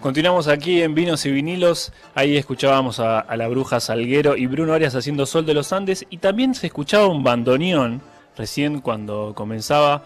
Continuamos 0.00 0.48
aquí 0.48 0.80
en 0.80 0.94
Vinos 0.94 1.26
y 1.26 1.30
Vinilos. 1.30 1.92
Ahí 2.14 2.38
escuchábamos 2.38 3.00
a, 3.00 3.26
la 3.36 3.48
bruja 3.48 3.80
Salguero 3.80 4.34
y 4.34 4.46
Bruno 4.46 4.72
Arias 4.72 4.94
haciendo 4.94 5.26
Sol 5.26 5.44
de 5.44 5.52
los 5.52 5.74
Andes. 5.74 6.06
Y 6.08 6.16
también 6.16 6.54
se 6.54 6.68
escuchaba 6.68 7.06
un 7.06 7.22
bandoneón 7.22 8.00
recién 8.34 8.80
cuando 8.80 9.34
comenzaba. 9.34 10.02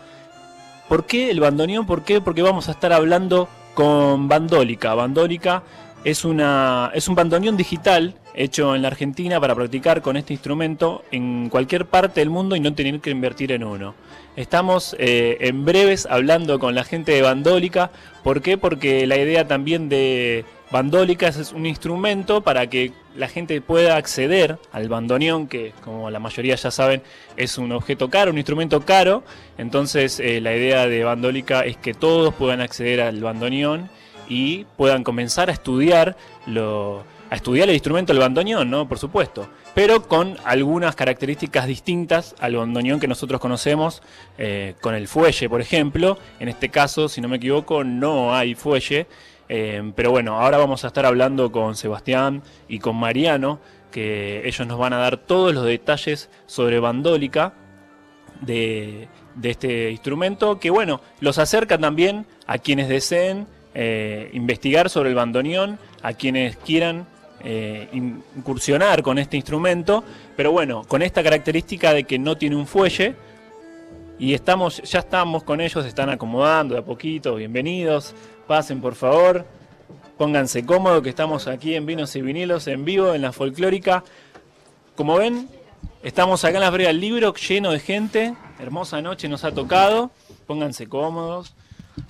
¿Por 0.89 1.07
qué 1.07 1.31
el 1.31 1.39
bandoneón? 1.39 1.87
¿Por 1.87 2.03
qué? 2.03 2.21
Porque 2.21 2.43
vamos 2.43 2.69
a 2.69 2.73
estar 2.73 2.93
hablando 2.93 3.49
con 3.75 4.29
Bandólica. 4.29 4.95
Bandólica 4.95 5.63
es, 6.05 6.25
una, 6.25 6.91
es 6.95 7.09
un 7.09 7.15
bandoneón 7.15 7.57
digital 7.57 8.15
hecho 8.35 8.75
en 8.75 8.83
la 8.83 8.89
Argentina 8.89 9.41
para 9.41 9.55
practicar 9.55 10.03
con 10.03 10.17
este 10.17 10.35
instrumento 10.35 11.03
en 11.11 11.49
cualquier 11.49 11.87
parte 11.87 12.21
del 12.21 12.31
mundo 12.31 12.57
y 12.57 12.61
no 12.61 12.75
tener 12.75 13.01
que 13.01 13.11
invertir 13.11 13.53
en 13.53 13.65
uno. 13.65 13.95
Estamos 14.37 14.95
eh, 14.99 15.39
en 15.41 15.65
breves 15.65 16.07
hablando 16.11 16.59
con 16.59 16.75
la 16.75 16.85
gente 16.85 17.13
de 17.13 17.23
Bandólica. 17.23 17.91
¿Por 18.23 18.43
qué? 18.43 18.59
Porque 18.59 19.07
la 19.07 19.17
idea 19.17 19.47
también 19.47 19.89
de 19.89 20.45
Bandólica 20.71 21.29
es 21.29 21.53
un 21.53 21.67
instrumento 21.67 22.41
para 22.43 22.69
que 22.69 22.93
la 23.17 23.29
gente 23.29 23.61
pueda 23.61 23.97
acceder 23.97 24.59
al 24.73 24.89
bandoneón, 24.89 25.47
que 25.47 25.73
como 25.83 26.11
la 26.11 26.19
mayoría 26.19 26.57
ya 26.57 26.73
saben 26.73 27.01
es 27.37 27.59
un 27.59 27.71
objeto 27.71 28.11
caro, 28.11 28.33
un 28.33 28.39
instrumento 28.39 28.85
caro. 28.85 29.23
Entonces 29.57 30.19
eh, 30.19 30.41
la 30.41 30.55
idea 30.55 30.89
de 30.89 31.05
Bandólica 31.05 31.65
es 31.65 31.77
que 31.77 31.95
todos 31.95 32.35
puedan 32.35 32.61
acceder 32.61 33.01
al 33.01 33.21
bandoneón 33.21 33.89
y 34.29 34.65
puedan 34.77 35.05
comenzar 35.05 35.51
a 35.51 35.53
estudiar 35.53 36.17
lo 36.47 37.05
a 37.31 37.37
estudiar 37.37 37.69
el 37.69 37.75
instrumento 37.75 38.13
del 38.13 38.21
bandoneón, 38.21 38.71
¿no? 38.71 38.87
Por 38.87 38.99
supuesto, 38.99 39.49
pero 39.75 40.07
con 40.07 40.37
algunas 40.45 40.95
características 40.95 41.67
distintas 41.67 42.37
al 42.39 42.55
bandoneón 42.55 43.01
que 43.01 43.09
nosotros 43.09 43.41
conocemos, 43.41 44.03
eh, 44.39 44.75
con 44.81 44.95
el 44.95 45.09
fuelle, 45.09 45.49
por 45.49 45.61
ejemplo. 45.61 46.19
En 46.39 46.49
este 46.49 46.69
caso, 46.69 47.09
si 47.09 47.21
no 47.21 47.29
me 47.29 47.39
equivoco, 47.39 47.83
no 47.83 48.35
hay 48.35 48.55
fuelle. 48.55 49.07
Eh, 49.49 49.93
pero 49.97 50.11
bueno, 50.11 50.41
ahora 50.41 50.59
vamos 50.59 50.85
a 50.85 50.89
estar 50.89 51.05
hablando 51.07 51.51
con 51.51 51.77
Sebastián 51.77 52.43
y 52.69 52.79
con 52.79 52.97
Mariano, 52.97 53.59
que 53.91 54.47
ellos 54.47 54.67
nos 54.67 54.79
van 54.79 54.93
a 54.93 54.99
dar 54.99 55.17
todos 55.17 55.55
los 55.55 55.65
detalles 55.65 56.31
sobre 56.47 56.79
bandólica 56.79 57.55
de, 58.41 59.09
este 59.43 59.91
instrumento, 59.91 60.59
que 60.59 60.71
bueno, 60.71 61.01
los 61.21 61.39
acerca 61.39 61.79
también 61.79 62.27
a 62.47 62.59
quienes 62.59 62.89
deseen 62.89 63.47
eh, 63.75 64.31
investigar 64.33 64.89
sobre 64.89 65.11
el 65.11 65.15
bandoneón, 65.15 65.79
a 66.03 66.13
quienes 66.13 66.57
quieran 66.57 67.07
eh, 67.47 67.89
incursionar 67.93 69.03
con 69.03 69.19
este 69.19 69.37
instrumento, 69.37 70.03
pero 70.37 70.51
bueno, 70.53 70.85
con 70.89 71.03
esta 71.03 71.23
característica 71.23 71.93
de 71.93 72.05
que 72.05 72.19
no 72.19 72.37
tiene 72.37 72.57
un 72.57 72.67
fuelle. 72.67 73.15
Y 74.19 74.33
estamos, 74.33 74.81
ya 74.83 75.01
estamos 75.01 75.43
con 75.43 75.61
ellos, 75.61 75.83
se 75.83 75.89
están 75.89 76.09
acomodando 76.09 76.75
de 76.75 76.81
a 76.81 76.85
poquito. 76.85 77.35
Bienvenidos, 77.35 78.15
pasen 78.47 78.81
por 78.81 78.95
favor, 78.95 79.45
pónganse 80.17 80.65
cómodos 80.65 81.03
que 81.03 81.09
estamos 81.11 81.49
aquí 81.49 81.75
en 81.75 81.85
Vinos 81.85 82.15
y 82.17 82.23
Vinilos 82.23 82.67
en 82.69 82.85
vivo 82.85 83.13
en 83.13 83.23
la 83.23 83.33
folclórica. 83.33 84.05
Como 84.95 85.17
ven, 85.17 85.49
estamos 86.03 86.45
acá 86.45 86.59
en 86.59 86.63
la 86.63 86.71
Brea 86.71 86.89
del 86.89 87.01
Libro 87.01 87.35
lleno 87.35 87.73
de 87.73 87.81
gente. 87.81 88.35
Hermosa 88.61 89.03
noche 89.03 89.29
nos 89.29 89.45
ha 89.45 89.53
tocado. 89.53 90.13
Pónganse 90.47 90.87
cómodos, 90.87 91.55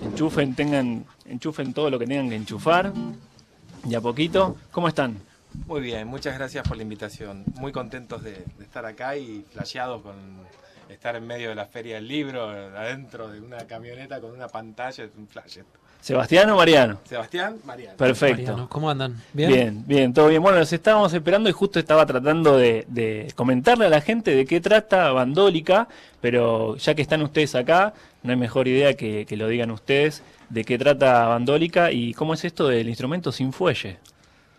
enchufen, 0.00 0.54
tengan, 0.54 1.04
enchufen 1.26 1.72
todo 1.72 1.90
lo 1.90 1.98
que 1.98 2.06
tengan 2.06 2.28
que 2.28 2.36
enchufar. 2.36 2.92
Y 3.88 3.94
a 3.94 4.00
poquito, 4.00 4.56
¿cómo 4.70 4.88
están? 4.88 5.16
Muy 5.66 5.80
bien, 5.80 6.08
muchas 6.08 6.36
gracias 6.36 6.66
por 6.66 6.76
la 6.76 6.82
invitación. 6.82 7.44
Muy 7.54 7.72
contentos 7.72 8.22
de, 8.22 8.44
estar 8.60 8.84
acá 8.86 9.16
y 9.16 9.44
flasheados 9.52 10.02
con 10.02 10.14
estar 10.88 11.16
en 11.16 11.26
medio 11.26 11.48
de 11.48 11.54
la 11.54 11.66
feria 11.66 11.96
del 11.96 12.08
libro, 12.08 12.48
adentro 12.48 13.28
de 13.28 13.40
una 13.40 13.58
camioneta 13.66 14.20
con 14.20 14.32
una 14.32 14.48
pantalla, 14.48 15.04
es 15.04 15.10
un 15.16 15.26
flash. 15.26 15.58
¿Sebastián 16.04 16.50
o 16.50 16.56
Mariano? 16.56 17.00
Sebastián, 17.04 17.56
Mariano. 17.64 17.96
Perfecto. 17.96 18.66
¿Cómo 18.68 18.90
andan? 18.90 19.22
¿Bien? 19.32 19.50
Bien, 19.50 19.84
bien, 19.86 20.12
todo 20.12 20.28
bien. 20.28 20.42
Bueno, 20.42 20.58
nos 20.58 20.70
estábamos 20.70 21.14
esperando 21.14 21.48
y 21.48 21.52
justo 21.52 21.78
estaba 21.78 22.04
tratando 22.04 22.58
de, 22.58 23.32
comentarle 23.34 23.86
a 23.86 23.88
la 23.88 24.02
gente 24.02 24.34
de 24.34 24.44
qué 24.44 24.60
trata 24.60 25.12
Bandólica, 25.12 25.88
pero 26.20 26.76
ya 26.76 26.94
que 26.94 27.00
están 27.00 27.22
ustedes 27.22 27.54
acá, 27.54 27.94
no 28.24 28.32
hay 28.32 28.38
mejor 28.38 28.66
idea 28.66 28.94
que, 28.94 29.26
que 29.26 29.36
lo 29.36 29.46
digan 29.46 29.70
ustedes 29.70 30.22
de 30.48 30.64
qué 30.64 30.78
trata 30.78 31.26
Bandólica 31.26 31.92
y 31.92 32.14
cómo 32.14 32.34
es 32.34 32.44
esto 32.44 32.66
del 32.68 32.88
instrumento 32.88 33.30
sin 33.30 33.52
fuelle. 33.52 33.98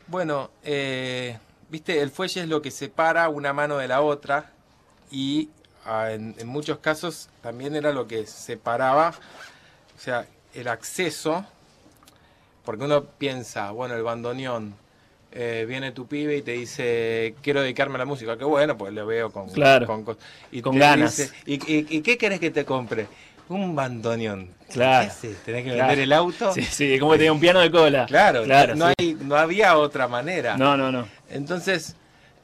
Bueno, 0.07 0.51
eh, 0.63 1.37
viste, 1.69 1.99
el 2.01 2.11
fuelle 2.11 2.41
es 2.41 2.47
lo 2.47 2.61
que 2.61 2.69
separa 2.69 3.27
una 3.27 3.53
mano 3.53 3.77
de 3.77 3.87
la 3.87 4.01
otra 4.01 4.51
y 5.09 5.49
ah, 5.83 6.11
en, 6.11 6.35
muchos 6.45 6.77
casos 6.77 7.29
también 7.41 7.75
era 7.75 7.91
lo 7.91 8.07
que 8.07 8.27
separaba, 8.27 9.15
o 9.95 9.99
sea, 9.99 10.27
el 10.53 10.67
acceso, 10.67 11.43
porque 12.63 12.83
uno 12.83 13.03
piensa, 13.03 13.71
bueno, 13.71 13.95
el 13.95 14.03
bandoneón, 14.03 14.75
eh, 15.31 15.65
viene 15.67 15.91
tu 15.91 16.05
pibe 16.05 16.37
y 16.37 16.41
te 16.43 16.51
dice, 16.51 17.35
quiero 17.41 17.61
dedicarme 17.61 17.95
a 17.95 17.99
la 17.99 18.05
música, 18.05 18.37
qué 18.37 18.45
bueno, 18.45 18.77
pues 18.77 18.93
le 18.93 19.03
veo 19.03 19.31
con, 19.31 19.49
con, 19.49 20.17
y 20.51 20.61
con 20.61 20.77
ganas. 20.77 21.33
¿y, 21.45 21.55
y, 21.67 22.01
qué 22.01 22.17
querés 22.17 22.39
que 22.39 22.51
te 22.51 22.63
compre? 22.63 23.07
Un 23.49 23.75
bandoneón. 23.75 24.49
Claro. 24.71 25.11
¿Tenés 25.45 25.63
que 25.63 25.71
vender 25.71 25.99
el 25.99 26.13
auto? 26.13 26.51
Sí, 26.53 26.63
sí, 26.63 26.99
como 26.99 27.11
que 27.11 27.19
tenía 27.19 27.33
un 27.33 27.39
piano 27.39 27.59
de 27.59 27.71
cola. 27.71 28.05
Claro, 28.07 28.43
claro 28.43 28.75
no, 28.75 28.87
hay, 28.87 29.17
no 29.21 29.35
había 29.35 29.77
otra 29.77 30.07
manera. 30.07 30.57
No, 30.57 30.75
no, 30.75 30.91
no. 30.91 31.07
Entonces, 31.29 31.95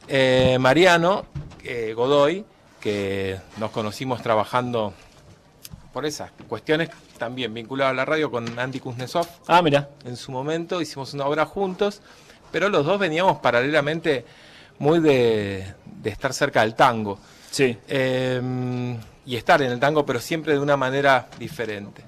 eh, 0.07 0.57
Mariano 0.59 1.25
eh, 1.63 1.93
Godoy, 1.95 2.45
que 2.79 3.39
nos 3.57 3.71
conocimos 3.71 4.21
trabajando 4.21 4.93
por 5.91 6.05
esas 6.05 6.31
cuestiones 6.47 6.89
también 7.17 7.53
vinculadas 7.53 7.91
a 7.91 7.95
la 7.95 8.05
radio 8.05 8.31
con 8.31 8.57
Andy 8.57 8.79
Kuznetsov. 8.79 9.27
Ah, 9.47 9.61
mira. 9.61 9.89
En 10.05 10.15
su 10.15 10.31
momento 10.31 10.81
hicimos 10.81 11.13
una 11.13 11.25
obra 11.25 11.45
juntos, 11.45 12.01
pero 12.51 12.69
los 12.69 12.85
dos 12.85 12.99
veníamos 12.99 13.39
paralelamente 13.39 14.25
muy 14.79 14.99
de, 14.99 15.73
de 15.85 16.09
estar 16.09 16.33
cerca 16.33 16.61
del 16.61 16.75
tango. 16.75 17.19
Sí. 17.49 17.77
Eh, 17.87 18.41
y 19.25 19.35
estar 19.35 19.61
en 19.61 19.71
el 19.71 19.79
tango, 19.79 20.05
pero 20.05 20.19
siempre 20.19 20.53
de 20.53 20.59
una 20.59 20.77
manera 20.77 21.27
diferente. 21.39 22.03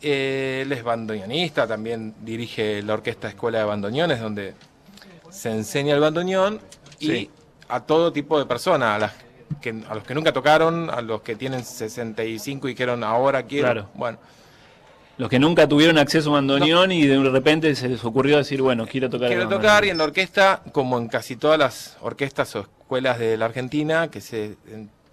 Él 0.00 0.70
es 0.70 0.82
bandoneonista, 0.84 1.66
también 1.66 2.14
dirige 2.20 2.82
la 2.82 2.94
Orquesta 2.94 3.28
Escuela 3.28 3.58
de 3.58 3.64
Bandoneones, 3.64 4.20
donde 4.20 4.54
se 5.30 5.50
enseña 5.50 5.94
el 5.94 6.00
bandoneón 6.00 6.60
y 7.00 7.28
a 7.68 7.80
todo 7.80 8.12
tipo 8.12 8.38
de 8.38 8.46
personas, 8.46 8.96
a, 8.96 8.98
las 8.98 9.12
que, 9.60 9.70
a 9.88 9.94
los 9.94 10.04
que 10.04 10.14
nunca 10.14 10.32
tocaron, 10.32 10.88
a 10.90 11.02
los 11.02 11.22
que 11.22 11.34
tienen 11.34 11.64
65 11.64 12.68
y 12.68 12.72
dijeron 12.72 13.02
ahora 13.02 13.42
quiero. 13.42 13.66
Claro. 13.66 13.90
Bueno. 13.94 14.18
Los 15.16 15.28
que 15.28 15.40
nunca 15.40 15.68
tuvieron 15.68 15.98
acceso 15.98 16.30
a 16.30 16.34
bandoneón 16.34 16.92
y 16.92 17.04
de 17.04 17.18
repente 17.18 17.74
se 17.74 17.88
les 17.88 18.04
ocurrió 18.04 18.36
decir, 18.36 18.62
bueno, 18.62 18.86
quiero 18.86 19.10
tocar. 19.10 19.28
Quiero 19.28 19.48
tocar 19.48 19.84
y 19.84 19.90
en 19.90 19.98
la 19.98 20.04
orquesta, 20.04 20.62
como 20.70 20.96
en 20.96 21.08
casi 21.08 21.34
todas 21.34 21.58
las 21.58 21.96
orquestas 22.00 22.54
o 22.54 22.60
escuelas 22.60 23.18
de 23.18 23.36
la 23.36 23.46
Argentina, 23.46 24.08
que 24.12 24.20
se 24.20 24.56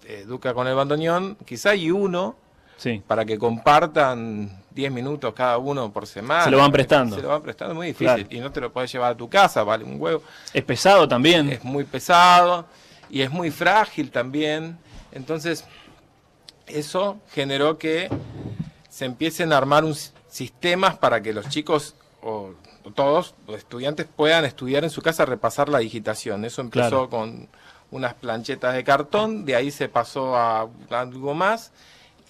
educa 0.06 0.54
con 0.54 0.66
el 0.66 0.74
bandoneón, 0.74 1.36
quizá 1.44 1.70
hay 1.70 1.90
uno 1.90 2.36
sí. 2.76 3.02
para 3.06 3.24
que 3.24 3.38
compartan 3.38 4.62
10 4.70 4.92
minutos 4.92 5.34
cada 5.34 5.58
uno 5.58 5.92
por 5.92 6.06
semana. 6.06 6.44
Se 6.44 6.50
lo 6.50 6.58
van 6.58 6.70
prestando. 6.70 7.16
Se 7.16 7.22
lo 7.22 7.28
van 7.28 7.42
prestando, 7.42 7.74
muy 7.74 7.88
difícil. 7.88 8.26
Y 8.30 8.40
no 8.40 8.52
te 8.52 8.60
lo 8.60 8.72
puedes 8.72 8.92
llevar 8.92 9.12
a 9.12 9.16
tu 9.16 9.28
casa, 9.28 9.64
vale 9.64 9.84
un 9.84 10.00
huevo. 10.00 10.22
Es 10.52 10.64
pesado 10.64 11.08
también. 11.08 11.48
Es 11.50 11.64
muy 11.64 11.84
pesado 11.84 12.66
y 13.10 13.22
es 13.22 13.30
muy 13.30 13.50
frágil 13.50 14.10
también. 14.10 14.78
Entonces, 15.12 15.64
eso 16.66 17.18
generó 17.32 17.78
que 17.78 18.10
se 18.88 19.04
empiecen 19.04 19.52
a 19.52 19.56
armar 19.56 19.84
un 19.84 19.94
sistemas 20.28 20.96
para 20.98 21.22
que 21.22 21.32
los 21.32 21.48
chicos 21.48 21.94
o, 22.22 22.50
todos 22.94 23.34
los 23.48 23.56
estudiantes 23.56 24.06
puedan 24.06 24.44
estudiar 24.44 24.84
en 24.84 24.90
su 24.90 25.02
casa, 25.02 25.24
repasar 25.24 25.68
la 25.68 25.78
digitación. 25.78 26.44
Eso 26.44 26.60
empezó 26.60 27.10
con 27.10 27.48
unas 27.90 28.14
planchetas 28.14 28.74
de 28.74 28.84
cartón, 28.84 29.44
de 29.44 29.56
ahí 29.56 29.70
se 29.70 29.88
pasó 29.88 30.36
a 30.36 30.68
algo 30.90 31.34
más 31.34 31.72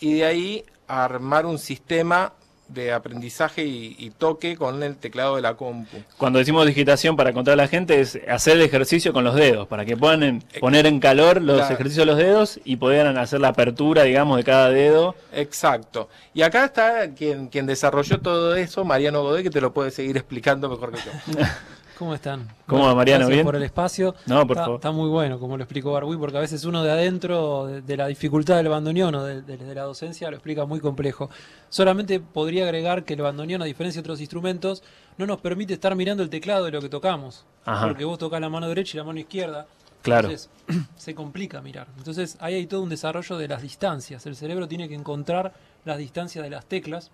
y 0.00 0.14
de 0.14 0.24
ahí 0.24 0.64
a 0.88 1.04
armar 1.04 1.46
un 1.46 1.58
sistema 1.58 2.32
de 2.68 2.92
aprendizaje 2.92 3.64
y, 3.64 4.12
toque 4.18 4.56
con 4.56 4.82
el 4.82 4.96
teclado 4.96 5.36
de 5.36 5.42
la 5.42 5.54
compu. 5.54 5.98
Cuando 6.16 6.38
decimos 6.38 6.66
digitación 6.66 7.16
para 7.16 7.32
contar 7.32 7.52
a 7.52 7.56
la 7.56 7.68
gente 7.68 8.00
es 8.00 8.18
hacer 8.28 8.56
el 8.56 8.62
ejercicio 8.62 9.12
con 9.12 9.24
los 9.24 9.34
dedos, 9.34 9.68
para 9.68 9.84
que 9.84 9.96
puedan 9.96 10.42
poner 10.58 10.86
en 10.86 10.98
calor 10.98 11.40
los 11.40 11.70
ejercicios 11.70 12.06
de 12.06 12.06
los 12.06 12.16
dedos 12.16 12.60
y 12.64 12.76
puedan 12.76 13.18
hacer 13.18 13.40
la 13.40 13.48
apertura, 13.48 14.02
digamos, 14.02 14.38
de 14.38 14.44
cada 14.44 14.70
dedo. 14.70 15.14
Exacto. 15.32 16.08
Y 16.34 16.42
acá 16.42 16.64
está 16.64 17.10
quien, 17.14 17.48
quien 17.48 17.66
desarrolló 17.66 18.20
todo 18.20 18.56
eso, 18.56 18.84
Mariano 18.84 19.22
Godoy, 19.22 19.44
que 19.44 19.50
te 19.50 19.60
lo 19.60 19.72
puede 19.72 19.90
seguir 19.90 20.16
explicando 20.16 20.68
mejor 20.68 20.92
que 20.92 20.98
yo. 20.98 21.42
¿Cómo 21.98 22.14
están? 22.14 22.46
¿Cómo 22.66 22.84
va, 22.84 22.94
Mariano? 22.94 23.20
Gracias 23.20 23.36
¿Bien? 23.36 23.46
por 23.46 23.56
el 23.56 23.62
espacio. 23.62 24.14
No, 24.26 24.46
por 24.46 24.56
está, 24.56 24.64
favor. 24.64 24.76
Está 24.76 24.90
muy 24.90 25.08
bueno, 25.08 25.38
como 25.38 25.56
lo 25.56 25.62
explicó 25.62 25.92
Barbui, 25.92 26.18
porque 26.18 26.36
a 26.36 26.40
veces 26.40 26.64
uno 26.66 26.82
de 26.82 26.90
adentro, 26.90 27.66
de, 27.66 27.96
la 27.96 28.06
dificultad 28.06 28.56
del 28.56 28.68
bandoneón 28.68 29.14
o 29.14 29.24
de, 29.24 29.74
la 29.74 29.82
docencia, 29.82 30.28
lo 30.28 30.36
explica 30.36 30.66
muy 30.66 30.78
complejo. 30.80 31.30
Solamente 31.70 32.20
podría 32.20 32.64
agregar 32.64 33.04
que 33.04 33.14
el 33.14 33.22
bandoneón, 33.22 33.62
a 33.62 33.64
diferencia 33.64 34.02
de 34.02 34.06
otros 34.06 34.20
instrumentos, 34.20 34.82
no 35.16 35.26
nos 35.26 35.40
permite 35.40 35.72
estar 35.72 35.96
mirando 35.96 36.22
el 36.22 36.28
teclado 36.28 36.66
de 36.66 36.70
lo 36.70 36.82
que 36.82 36.90
tocamos. 36.90 37.46
Porque 37.64 38.04
vos 38.04 38.18
tocas 38.18 38.42
la 38.42 38.50
mano 38.50 38.68
derecha 38.68 38.96
y 38.96 38.98
la 38.98 39.04
mano 39.04 39.18
izquierda. 39.18 39.66
Claro. 40.02 40.28
Entonces, 40.28 40.50
se 40.96 41.14
complica 41.14 41.62
mirar. 41.62 41.86
Entonces, 41.96 42.36
ahí 42.40 42.54
hay 42.54 42.66
todo 42.66 42.82
un 42.82 42.90
desarrollo 42.90 43.38
de 43.38 43.48
las 43.48 43.62
distancias. 43.62 44.26
El 44.26 44.36
cerebro 44.36 44.68
tiene 44.68 44.86
que 44.86 44.94
encontrar 44.94 45.54
las 45.86 45.96
distancias 45.96 46.44
de 46.44 46.50
las 46.50 46.66
teclas 46.66 47.10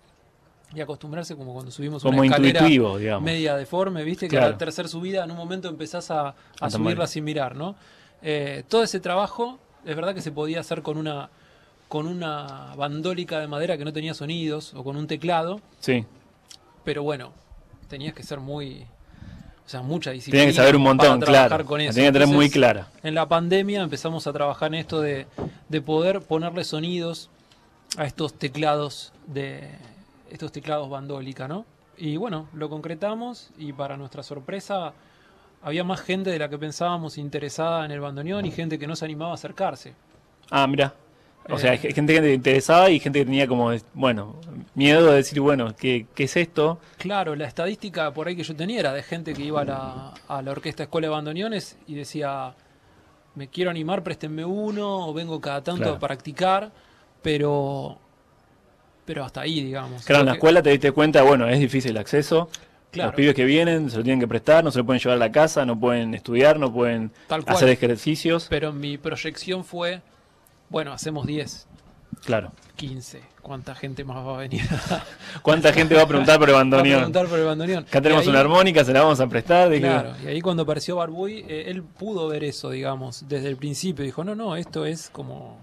y 0.75 0.81
acostumbrarse 0.81 1.35
como 1.35 1.53
cuando 1.53 1.71
subimos 1.71 2.01
Como 2.03 2.19
una 2.19 2.27
escalera 2.27 2.59
intuitivo, 2.59 2.97
digamos. 2.97 3.23
media 3.23 3.55
deforme, 3.55 4.03
viste 4.03 4.27
que 4.27 4.37
a 4.37 4.49
la 4.49 4.57
tercera 4.57 4.87
subida 4.87 5.23
en 5.23 5.31
un 5.31 5.37
momento 5.37 5.67
empezás 5.69 6.09
a, 6.11 6.29
a 6.29 6.35
A 6.61 6.69
subirla 6.69 7.07
sin 7.07 7.23
mirar, 7.23 7.55
¿no? 7.55 7.75
Eh, 8.21 8.63
todo 8.67 8.83
ese 8.83 8.99
trabajo 8.99 9.59
es 9.85 9.95
verdad 9.95 10.15
que 10.15 10.21
se 10.21 10.31
podía 10.31 10.59
hacer 10.61 10.81
con 10.81 10.97
una 10.97 11.29
con 11.89 12.07
una 12.07 12.73
bandólica 12.75 13.39
de 13.39 13.47
madera 13.47 13.77
que 13.77 13.85
no 13.85 13.93
tenía 13.93 14.15
sonidos 14.15 14.73
o 14.73 14.83
con 14.83 14.97
un 14.97 15.05
teclado, 15.05 15.61
Sí. 15.79 16.05
pero 16.83 17.03
bueno, 17.03 17.31
tenías 17.87 18.15
que 18.15 18.23
ser 18.23 18.39
muy 18.39 18.87
o 19.65 19.69
sea, 19.69 19.81
mucha 19.81 20.11
disciplina. 20.11 20.41
Tienen 20.41 20.53
que 20.53 20.57
saber 20.57 20.75
un 20.75 20.81
montón, 20.81 21.21
claro. 21.21 21.65
Con 21.65 21.79
eso. 21.81 21.93
que 21.95 22.11
tener 22.11 22.27
muy 22.27 22.49
clara. 22.49 22.87
En 23.03 23.13
la 23.15 23.27
pandemia 23.29 23.81
empezamos 23.81 24.25
a 24.27 24.33
trabajar 24.33 24.73
en 24.73 24.79
esto 24.79 24.99
de, 25.01 25.25
de 25.69 25.81
poder 25.81 26.21
ponerle 26.21 26.63
sonidos 26.65 27.29
a 27.97 28.05
estos 28.05 28.33
teclados 28.33 29.13
de 29.27 29.69
estos 30.33 30.51
teclados 30.51 30.89
bandólica, 30.89 31.47
¿no? 31.47 31.65
Y 31.97 32.17
bueno, 32.17 32.47
lo 32.53 32.69
concretamos 32.69 33.51
y 33.57 33.71
para 33.71 33.95
nuestra 33.95 34.23
sorpresa 34.23 34.93
había 35.61 35.83
más 35.85 36.01
gente 36.01 36.29
de 36.31 36.39
la 36.39 36.49
que 36.49 36.57
pensábamos 36.57 37.17
interesada 37.17 37.85
en 37.85 37.91
el 37.91 38.01
bandoneón 38.01 38.45
y 38.45 38.51
gente 38.51 38.77
que 38.77 38.87
no 38.87 38.95
se 38.95 39.05
animaba 39.05 39.31
a 39.31 39.35
acercarse. 39.35 39.93
Ah, 40.49 40.67
mira. 40.67 40.93
O 41.49 41.57
sea, 41.57 41.73
Eh. 41.73 41.77
gente 41.93 42.19
que 42.19 42.33
interesaba 42.33 42.89
y 42.89 42.99
gente 42.99 43.19
que 43.19 43.25
tenía 43.25 43.47
como, 43.47 43.71
bueno, 43.93 44.35
miedo 44.75 45.07
de 45.11 45.17
decir, 45.17 45.39
bueno, 45.41 45.75
¿qué, 45.75 46.07
qué 46.15 46.23
es 46.23 46.35
esto? 46.37 46.79
Claro, 46.97 47.35
la 47.35 47.45
estadística 47.45 48.13
por 48.13 48.27
ahí 48.27 48.35
que 48.35 48.43
yo 48.43 48.55
tenía 48.55 48.79
era 48.79 48.93
de 48.93 49.03
gente 49.03 49.33
que 49.33 49.43
iba 49.43 49.61
a 49.61 49.65
la, 49.65 50.13
a 50.29 50.41
la 50.41 50.51
orquesta 50.51 50.83
Escuela 50.83 51.07
de 51.07 51.11
Bandoneones 51.11 51.77
y 51.85 51.95
decía, 51.95 52.55
me 53.35 53.49
quiero 53.49 53.69
animar, 53.71 54.03
préstenme 54.03 54.45
uno, 54.45 55.07
o 55.07 55.13
vengo 55.13 55.39
cada 55.41 55.61
tanto 55.61 55.81
Claro. 55.81 55.95
a 55.97 55.99
practicar, 55.99 56.71
pero 57.21 57.97
pero 59.05 59.23
hasta 59.25 59.41
ahí, 59.41 59.61
digamos. 59.63 60.05
Claro, 60.05 60.21
en 60.21 60.27
la 60.27 60.33
escuela 60.33 60.61
te 60.61 60.69
diste 60.69 60.91
cuenta, 60.91 61.21
bueno, 61.23 61.47
es 61.47 61.59
difícil 61.59 61.91
el 61.91 61.97
acceso. 61.97 62.49
Claro. 62.91 63.09
Los 63.09 63.15
pibes 63.15 63.33
que 63.33 63.45
vienen 63.45 63.89
se 63.89 63.97
lo 63.97 64.03
tienen 64.03 64.19
que 64.19 64.27
prestar, 64.27 64.63
no 64.63 64.69
se 64.71 64.77
lo 64.79 64.85
pueden 64.85 65.01
llevar 65.01 65.15
a 65.15 65.19
la 65.19 65.31
casa, 65.31 65.65
no 65.65 65.79
pueden 65.79 66.13
estudiar, 66.13 66.59
no 66.59 66.71
pueden 66.71 67.11
Tal 67.27 67.43
hacer 67.47 67.69
ejercicios. 67.69 68.45
Pero 68.49 68.71
mi 68.71 68.97
proyección 68.99 69.63
fue, 69.65 70.01
bueno, 70.69 70.93
hacemos 70.93 71.25
10, 71.25 71.67
Claro. 72.25 72.51
15, 72.75 73.21
¿cuánta 73.41 73.73
gente 73.73 74.03
más 74.03 74.17
va 74.25 74.35
a 74.35 74.37
venir? 74.37 74.61
¿Cuánta 75.41 75.73
gente 75.73 75.95
va 75.95 76.03
a 76.03 76.07
preguntar 76.07 76.37
por 76.39 76.47
el 76.49 76.53
Va 76.55 76.59
a 76.59 76.63
bandoneón? 76.63 76.97
preguntar 76.99 77.27
por 77.27 77.39
el 77.39 77.45
bandoneón. 77.45 77.83
Acá 77.83 77.99
tenemos 78.01 78.23
ahí- 78.23 78.29
una 78.29 78.39
armónica, 78.41 78.85
se 78.85 78.93
la 78.93 79.01
vamos 79.01 79.19
a 79.19 79.27
prestar. 79.27 79.69
dije, 79.69 79.81
Claro, 79.81 80.13
y 80.23 80.27
ahí 80.27 80.41
cuando 80.41 80.61
apareció 80.63 80.95
Barbuy, 80.97 81.43
eh, 81.47 81.65
él 81.67 81.81
pudo 81.81 82.27
ver 82.27 82.43
eso, 82.43 82.69
digamos, 82.69 83.27
desde 83.27 83.49
el 83.49 83.57
principio. 83.57 84.05
Dijo, 84.05 84.23
no, 84.23 84.35
no, 84.35 84.55
esto 84.55 84.85
es 84.85 85.09
como... 85.09 85.57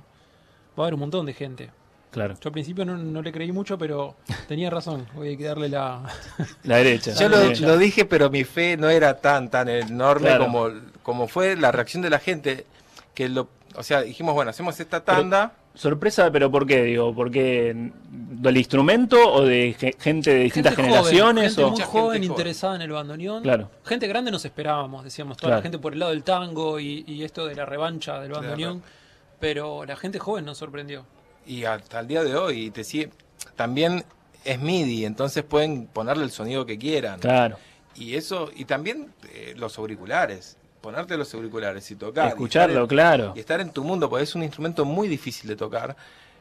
Va 0.79 0.83
a 0.83 0.87
haber 0.87 0.95
un 0.95 1.01
montón 1.01 1.27
de 1.27 1.33
gente. 1.35 1.71
Claro, 2.11 2.35
Yo 2.35 2.49
al 2.49 2.53
principio 2.53 2.85
no, 2.85 2.97
no 2.97 3.23
le 3.23 3.33
creí 3.33 3.53
mucho, 3.53 3.77
pero 3.79 4.17
tenía 4.49 4.71
razón. 4.71 5.07
Voy 5.15 5.43
a 5.45 5.49
darle 5.49 5.69
la... 5.69 6.03
la 6.65 6.77
derecha. 6.77 7.13
Yo 7.15 7.29
la 7.29 7.37
lo, 7.37 7.43
derecha. 7.43 7.67
lo 7.67 7.79
dije, 7.79 8.05
pero 8.05 8.31
mi 8.31 8.45
fe 8.45 8.77
no 8.77 8.89
era 8.91 9.19
tan 9.21 9.51
tan 9.51 9.69
enorme 9.69 10.29
Claro. 10.29 10.45
como, 10.47 10.69
como 11.03 11.29
fue 11.29 11.57
la 11.57 11.73
reacción 11.73 12.03
de 12.03 12.11
la 12.11 12.19
gente. 12.19 12.67
Que 13.15 13.29
lo, 13.29 13.49
o 13.75 13.83
sea, 13.83 14.03
dijimos, 14.03 14.35
bueno, 14.35 14.51
hacemos 14.51 14.79
esta 14.81 15.05
tanda. 15.05 15.53
Sorpresa, 15.75 16.31
pero 16.33 16.51
¿por 16.51 16.67
qué? 16.67 16.83
Digo, 16.83 17.15
¿porque 17.15 17.91
del 18.11 18.57
instrumento 18.57 19.33
o 19.33 19.45
de 19.45 19.75
ge- 19.79 19.95
gente 20.01 20.31
de 20.35 20.41
distintas 20.41 20.75
Gente 20.75 20.91
joven, 20.91 21.05
generaciones? 21.05 21.55
gente 21.57 21.63
o... 21.63 21.71
muy 21.71 21.81
joven, 21.81 21.85
gente 21.85 21.99
joven. 22.01 22.25
interesada 22.25 22.75
en 22.77 22.83
el 22.83 22.91
bandoneón. 22.91 23.43
Claro. 23.45 23.71
Gente 23.85 24.09
grande 24.09 24.31
nos 24.33 24.45
esperábamos, 24.45 25.05
decíamos, 25.05 25.37
toda 25.37 25.49
Claro. 25.51 25.59
la 25.61 25.63
gente 25.63 25.79
por 25.79 25.93
el 25.93 26.01
lado 26.01 26.11
del 26.11 26.25
tango 26.25 26.81
y, 26.81 27.05
y 27.07 27.23
esto 27.23 27.47
de 27.47 27.55
la 27.55 27.67
revancha 27.67 28.19
del 28.21 28.33
bandoneón. 28.33 28.83
Pero 29.39 29.85
la 29.87 29.97
gente 29.97 30.19
joven 30.19 30.45
nos 30.45 30.59
sorprendió. 30.59 31.05
Y 31.51 31.65
hasta 31.65 31.99
el 32.01 32.07
día 32.07 32.23
de 32.23 32.37
hoy 32.37 32.67
y 32.67 32.71
te 32.71 32.85
sigue. 32.85 33.11
También 33.57 34.05
es 34.45 34.61
MIDI, 34.61 35.05
entonces 35.05 35.43
pueden 35.43 35.87
ponerle 35.87 36.23
el 36.25 36.31
sonido 36.31 36.65
que 36.65 36.79
quieran. 36.79 37.19
Claro. 37.19 37.57
Y 37.97 38.15
eso, 38.15 38.51
y 38.55 38.65
también 38.67 39.13
eh, 39.33 39.55
los 39.57 39.77
auriculares. 39.79 40.57
Ponerte 40.81 41.17
los 41.17 41.35
auriculares 41.35 41.91
y 41.91 41.97
tocar. 41.97 42.27
y 42.27 42.29
Escucharlo, 42.29 42.73
estar 42.73 42.83
en- 42.83 42.89
claro. 42.89 43.33
Y 43.37 43.41
estar 43.41 43.61
en 43.61 43.71
tu 43.71 43.83
mundo, 43.85 44.09
porque 44.09 44.23
es 44.25 44.35
un 44.35 44.43
instrumento 44.43 44.85
muy 44.85 45.09
difícil 45.09 45.49
de 45.49 45.57
tocar. 45.57 45.97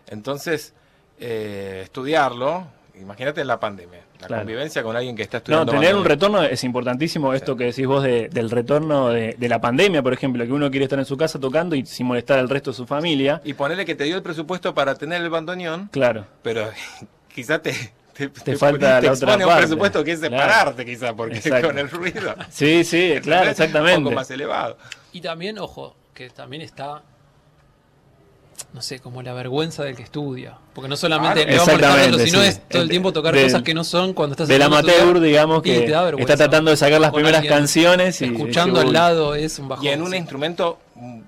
Entonces, 0.08 0.74
eh, 1.20 1.82
estudiarlo, 1.84 2.68
imagínate 3.00 3.42
en 3.42 3.48
la 3.48 3.60
pandemia, 3.60 4.00
la 4.20 4.28
Claro. 4.28 4.42
convivencia 4.44 4.84
con 4.84 4.96
alguien 4.96 5.16
que 5.16 5.24
está 5.24 5.38
No, 5.38 5.40
estudiando. 5.62 5.72
tener 5.74 5.96
un 5.96 6.06
retorno 6.06 6.44
es 6.44 6.64
importantísimo. 6.64 7.34
Esto 7.34 7.56
que 7.56 7.66
decís 7.66 7.86
vos 7.88 8.04
de- 8.04 8.30
del 8.30 8.50
retorno 8.50 9.10
de, 9.10 9.36
de 9.38 9.50
la 9.50 9.60
pandemia, 9.62 10.02
por 10.04 10.14
ejemplo, 10.14 10.46
que 10.46 10.52
uno 10.52 10.70
quiere 10.70 10.84
estar 10.86 11.00
en 11.00 11.06
su 11.06 11.18
casa 11.18 11.40
tocando 11.40 11.76
y 11.76 11.86
sin 11.86 12.06
molestar 12.08 12.40
al 12.40 12.50
resto 12.50 12.72
de 12.72 12.78
su 12.78 12.86
familia. 12.86 13.42
Y 13.44 13.54
ponerle 13.54 13.86
que 13.86 13.96
te 13.96 14.04
dio 14.04 14.16
el 14.16 14.24
presupuesto 14.24 14.74
para 14.74 14.96
tener 14.96 15.22
el 15.22 15.30
bandoneón, 15.30 15.90
Claro. 15.92 16.26
pero 16.42 16.70
quizá 17.34 17.62
te, 17.62 17.74
te, 18.44 18.56
falta 18.58 19.00
te 19.00 19.08
la 19.08 19.14
expone 19.14 19.34
otra 19.34 19.46
un 19.46 19.52
parte. 19.52 19.62
presupuesto 19.62 20.04
que 20.04 20.12
es 20.12 20.20
Claro. 20.20 20.36
separarte, 20.38 20.86
quizá, 20.86 21.14
porque 21.16 21.38
Exacto. 21.38 21.68
con 21.68 21.78
el 21.80 21.90
ruido. 21.90 22.36
Sí, 22.50 22.84
sí, 22.84 23.16
claro, 23.24 23.44
Un 23.44 23.50
exactamente. 23.50 24.02
poco 24.04 24.16
más 24.16 24.30
elevado. 24.32 24.78
Y 25.14 25.22
también, 25.22 25.58
ojo, 25.60 25.96
que 26.14 26.30
también 26.30 26.62
está, 26.62 27.02
no 28.74 28.82
sé, 28.82 29.00
como 29.00 29.22
la 29.22 29.34
vergüenza 29.34 29.84
del 29.84 29.96
que 29.96 30.04
estudia. 30.04 30.56
Porque 30.74 30.88
no 30.88 30.96
solamente 30.96 31.46
marcando, 31.46 32.20
sino 32.20 32.42
sí. 32.42 32.48
es 32.48 32.60
todo 32.70 32.82
el 32.82 32.84
El- 32.84 32.90
tiempo 32.90 33.12
tocar 33.14 33.34
del- 33.34 33.46
cosas 33.46 33.64
que 33.64 33.74
no 33.74 33.84
son 33.84 34.14
cuando 34.14 34.34
estás 34.34 34.48
Del 34.48 34.62
amateur, 34.62 34.94
estudiar, 34.94 35.20
digamos, 35.22 35.62
que 35.64 35.86
está 36.20 36.38
tratando 36.38 36.72
de 36.72 36.78
sacar 36.78 37.02
las 37.02 37.12
primeras 37.12 37.44
canciones 37.46 38.22
y 38.22 38.26
Escuchando 38.26 38.80
al 38.80 38.94
lado 38.94 39.36
es 39.36 39.58
un 39.60 39.68
bajón. 39.70 39.86
Y 39.86 39.90
en 39.90 40.02
un 40.02 40.12
sí. 40.12 40.18
instrumento 40.18 40.78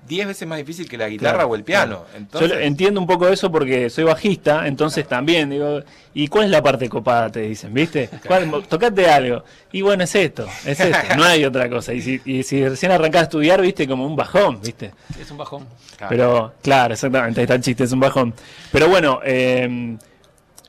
10 0.06 0.26
veces 0.26 0.46
más 0.46 0.58
difícil 0.58 0.88
que 0.88 0.98
la 0.98 1.08
guitarra 1.08 1.38
Claro, 1.38 1.48
o 1.50 1.54
el 1.54 1.64
piano. 1.64 2.04
Yo 2.12 2.16
Entonces, 2.18 2.58
entiendo 2.60 3.00
un 3.00 3.06
poco 3.06 3.28
eso 3.28 3.50
porque 3.50 3.88
soy 3.88 4.04
bajista, 4.04 4.66
entonces 4.66 5.08
también 5.08 5.48
digo, 5.48 5.80
¿y 6.12 6.28
cuál 6.28 6.44
es 6.46 6.50
la 6.50 6.62
parte 6.62 6.88
copada? 6.88 7.30
Te 7.30 7.40
dicen, 7.40 7.72
¿viste? 7.72 8.10
¿Cuál- 8.26 8.64
tocate 8.68 9.06
algo. 9.08 9.44
Y 9.72 9.80
bueno, 9.80 10.04
es 10.04 10.14
esto, 10.14 10.46
es 10.66 10.78
esto, 10.80 10.98
no 11.16 11.24
hay 11.24 11.44
otra 11.44 11.70
cosa. 11.70 11.94
Y 11.94 12.02
si, 12.02 12.20
y 12.24 12.42
si 12.42 12.68
recién 12.68 12.92
arrancás 12.92 13.20
a 13.20 13.24
estudiar, 13.24 13.60
viste, 13.62 13.88
como 13.88 14.06
un 14.06 14.14
bajón, 14.16 14.60
¿viste? 14.60 14.92
Es 15.20 15.30
un 15.30 15.38
bajón. 15.38 15.66
claro. 15.96 16.08
Pero, 16.10 16.54
claro, 16.62 16.94
exactamente, 16.94 17.40
ahí 17.40 17.44
está 17.44 17.54
el 17.54 17.62
chiste, 17.62 17.84
es 17.84 17.92
un 17.92 18.00
bajón. 18.00 18.34
Pero 18.70 18.88
bueno, 18.88 19.20
eh, 19.24 19.96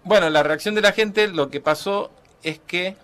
Bueno, 0.05 0.29
la 0.29 0.43
reacción 0.43 0.75
de 0.75 0.81
la 0.81 0.91
gente, 0.93 1.27
lo 1.27 1.49
que 1.49 1.59
pasó 1.59 2.11
es 2.41 2.59
que 2.65 2.95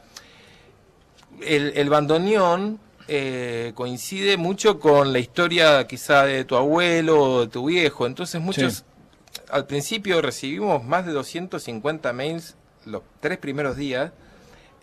el, 1.46 1.74
el 1.76 1.90
bandoneón 1.90 2.80
eh, 3.12 3.72
coincide 3.76 4.38
mucho 4.38 4.80
con 4.80 5.12
la 5.12 5.20
historia 5.20 5.88
quizá 5.88 6.26
de 6.26 6.46
tu 6.46 6.56
abuelo 6.56 7.20
o 7.22 7.42
de 7.42 7.48
tu 7.48 7.66
viejo. 7.66 8.06
Entonces 8.06 8.40
muchos, 8.40 8.86
Sí. 9.32 9.42
al 9.52 9.66
principio 9.66 10.22
recibimos 10.22 10.84
más 10.84 11.06
de 11.08 11.12
250 11.14 12.14
mails 12.14 12.56
los 12.86 13.02
tres 13.20 13.38
primeros 13.40 13.76
días, 13.76 14.12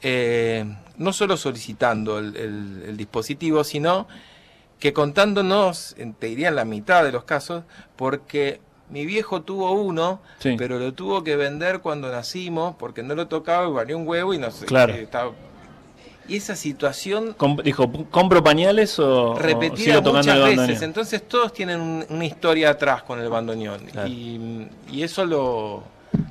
eh, 0.03 0.65
no 0.99 1.13
solo 1.13 1.37
solicitando 1.37 2.19
el, 2.19 2.37
el- 2.37 2.83
el 2.89 2.97
dispositivo, 2.97 3.65
sino 3.65 4.07
que 4.79 4.93
contándonos, 4.93 5.97
te 6.19 6.27
diría 6.27 6.49
en 6.49 6.57
la 6.57 6.65
mitad 6.65 7.03
de 7.05 7.13
los 7.13 7.25
casos, 7.25 7.65
porque 7.97 8.61
mi 8.91 9.07
viejo 9.07 9.43
tuvo 9.43 9.73
uno, 9.73 10.21
Sí. 10.39 10.55
pero 10.59 10.79
lo 10.79 10.93
tuvo 10.93 11.25
que 11.25 11.35
vender 11.37 11.81
cuando 11.81 12.11
nacimos 12.13 12.77
porque 12.79 13.03
no 13.03 13.15
lo 13.15 13.27
tocaba 13.27 13.67
y 13.69 13.73
valía 13.73 13.97
un 13.97 14.07
huevo 14.07 14.35
y 14.35 14.39
no 14.39 14.51
sé. 14.51 14.67
Claro. 14.67 14.93
eh, 14.95 15.03
estaba- 15.03 15.33
Y 16.29 16.37
esa 16.37 16.57
situación 16.57 17.35
com- 17.35 17.59
dijo, 17.63 17.91
¿compro 18.11 18.43
pañales 18.43 18.99
o, 18.99 19.33
o 19.33 19.39
repetida 19.39 19.97
sigo 19.99 20.13
muchas 20.13 20.39
veces. 20.45 20.83
Entonces 20.83 21.23
todos 21.29 21.53
tienen 21.53 21.81
un- 21.81 22.05
una 22.09 22.25
historia 22.25 22.71
atrás 22.71 23.03
con 23.03 23.21
el 23.21 23.29
bandoneón. 23.29 23.85
Claro. 23.87 24.09
Y, 24.09 24.69
y 24.91 25.03
eso 25.03 25.25
lo, 25.25 25.83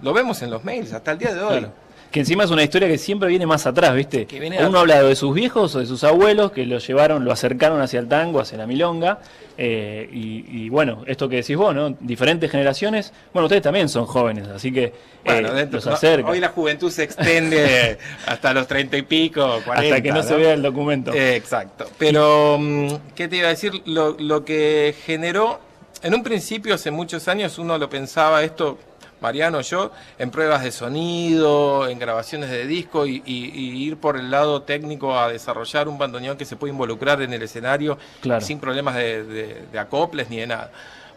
lo 0.02 0.14
vemos 0.14 0.42
en 0.42 0.52
los 0.52 0.64
mails 0.64 0.92
hasta 0.94 1.12
el 1.12 1.18
día 1.18 1.34
de 1.34 1.42
hoy. 1.42 1.60
Claro. 1.60 1.74
Que 2.12 2.22
encima 2.22 2.46
es 2.46 2.52
una 2.52 2.64
historia 2.64 2.88
que 2.88 2.98
siempre 2.98 3.28
viene 3.28 3.46
más 3.46 3.66
atrás, 3.68 3.94
¿viste? 3.94 4.26
Que 4.26 4.40
viene 4.40 4.66
Uno 4.66 4.78
a- 4.78 4.82
habla 4.82 5.04
de 5.04 5.16
sus 5.18 5.34
viejos 5.34 5.76
o 5.76 5.80
de 5.80 5.86
sus 5.86 6.04
abuelos 6.06 6.52
que 6.54 6.66
lo 6.66 6.78
llevaron, 6.78 7.26
lo 7.26 7.32
acercaron 7.34 7.82
hacia 7.82 8.00
el 8.00 8.08
tango, 8.08 8.40
hacia 8.40 8.58
la 8.58 8.68
milonga. 8.68 9.20
eh, 9.58 10.10
y, 10.12 10.46
y 10.66 10.70
bueno, 10.70 11.04
esto 11.08 11.30
que 11.30 11.38
decís 11.38 11.56
vos, 11.56 11.74
¿no? 11.74 11.92
Diferentes 12.02 12.52
generaciones. 12.52 13.14
Bueno, 13.34 13.46
ustedes 13.46 13.62
también 13.64 13.88
son 13.88 14.06
jóvenes, 14.06 14.48
así 14.50 14.70
que 14.72 14.84
eh, 14.86 14.94
Bueno, 15.24 15.54
dentro- 15.54 15.78
los 15.78 15.86
no, 15.86 15.94
acerca. 15.94 16.30
hoy 16.30 16.40
la 16.42 16.50
juventud 16.50 16.92
se 16.92 17.04
extiende 17.04 17.98
hasta 18.28 18.54
los 18.54 18.68
treinta 18.68 18.98
y 18.98 19.02
pico, 19.04 19.62
40. 19.66 19.74
hasta 19.96 20.02
que 20.02 20.12
no, 20.12 20.24
se 20.24 20.36
vea 20.36 20.54
el 20.54 20.62
documento. 20.62 21.14
Eh, 21.14 21.36
exacto. 21.38 21.86
Pero, 21.98 22.58
mm, 22.60 22.88
¿qué 23.16 23.28
te 23.30 23.38
iba 23.38 23.48
a 23.48 23.52
decir? 23.52 23.82
Lo, 23.86 24.18
lo 24.20 24.44
que 24.44 24.94
generó, 25.06 25.60
en 26.04 26.14
un 26.14 26.22
principio, 26.24 26.76
hace 26.76 26.92
muchos 26.92 27.28
años, 27.30 27.58
uno 27.58 27.78
lo 27.78 27.90
pensaba 27.90 28.44
esto, 28.44 28.78
Mariano, 29.26 29.62
yo, 29.62 29.90
en 30.20 30.30
pruebas 30.30 30.62
de 30.64 30.72
sonido, 30.72 31.88
en 31.88 31.98
grabaciones 31.98 32.52
de 32.52 32.68
disco 32.68 33.08
y, 33.08 33.24
y- 33.26 33.46
y 33.56 33.84
ir 33.84 33.98
por 33.98 34.18
el 34.18 34.30
lado 34.30 34.62
técnico 34.62 35.18
a 35.18 35.30
desarrollar 35.30 35.88
un 35.88 35.98
bandoneón 35.98 36.38
que 36.38 36.46
se 36.46 36.56
puede 36.58 36.72
involucrar 36.74 37.24
en 37.24 37.34
el 37.34 37.42
escenario 37.42 37.98
Claro. 38.22 38.42
sin 38.46 38.60
problemas 38.60 38.94
de, 38.94 39.24
de- 39.24 39.66
de 39.72 39.80
acoples 39.80 40.30
ni 40.30 40.38
de 40.38 40.46
nada. 40.46 40.72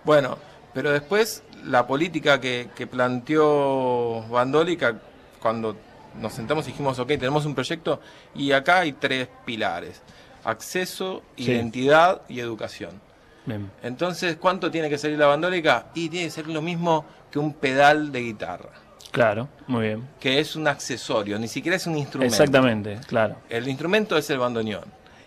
Bueno, 0.05 0.39
pero 0.73 0.91
después 0.91 1.43
la 1.67 1.87
política 1.87 2.41
que, 2.41 2.71
que 2.75 2.87
planteó 2.87 4.23
Bandólica, 4.31 4.99
cuando 5.43 5.77
nos 6.19 6.33
sentamos 6.33 6.67
y 6.67 6.71
dijimos, 6.71 6.99
ok, 6.99 7.09
tenemos 7.09 7.45
un 7.45 7.55
proyecto 7.55 8.01
y 8.35 8.53
acá 8.53 8.79
hay 8.79 8.93
tres 8.93 9.29
pilares, 9.45 10.01
acceso, 10.45 11.23
Sí. 11.37 11.45
identidad 11.45 12.23
y 12.27 12.41
educación. 12.41 13.07
Bien. 13.49 13.71
Entonces, 13.83 14.37
¿cuánto 14.37 14.71
tiene 14.71 14.89
que 14.89 14.99
salir 14.99 15.19
la 15.19 15.27
bandólica? 15.27 15.87
Y 15.95 16.09
tiene 16.09 16.27
que 16.27 16.31
ser 16.31 16.47
lo 16.49 16.63
mismo 16.63 17.05
que 17.31 17.39
un 17.39 17.55
pedal 17.55 18.13
de 18.13 18.21
guitarra. 18.21 18.71
Claro, 19.11 19.49
muy 19.67 19.87
bien. 19.87 20.09
que 20.21 20.39
es 20.39 20.55
un 20.55 20.69
accesorio, 20.69 21.39
ni 21.39 21.49
siquiera 21.49 21.77
es 21.77 21.87
un 21.87 21.97
instrumento. 21.97 22.35
Exactamente, 22.35 22.99
claro. 23.07 23.37
El 23.49 23.67
instrumento 23.67 24.17
es 24.19 24.29
el 24.31 24.39
bandoneón. 24.39 24.85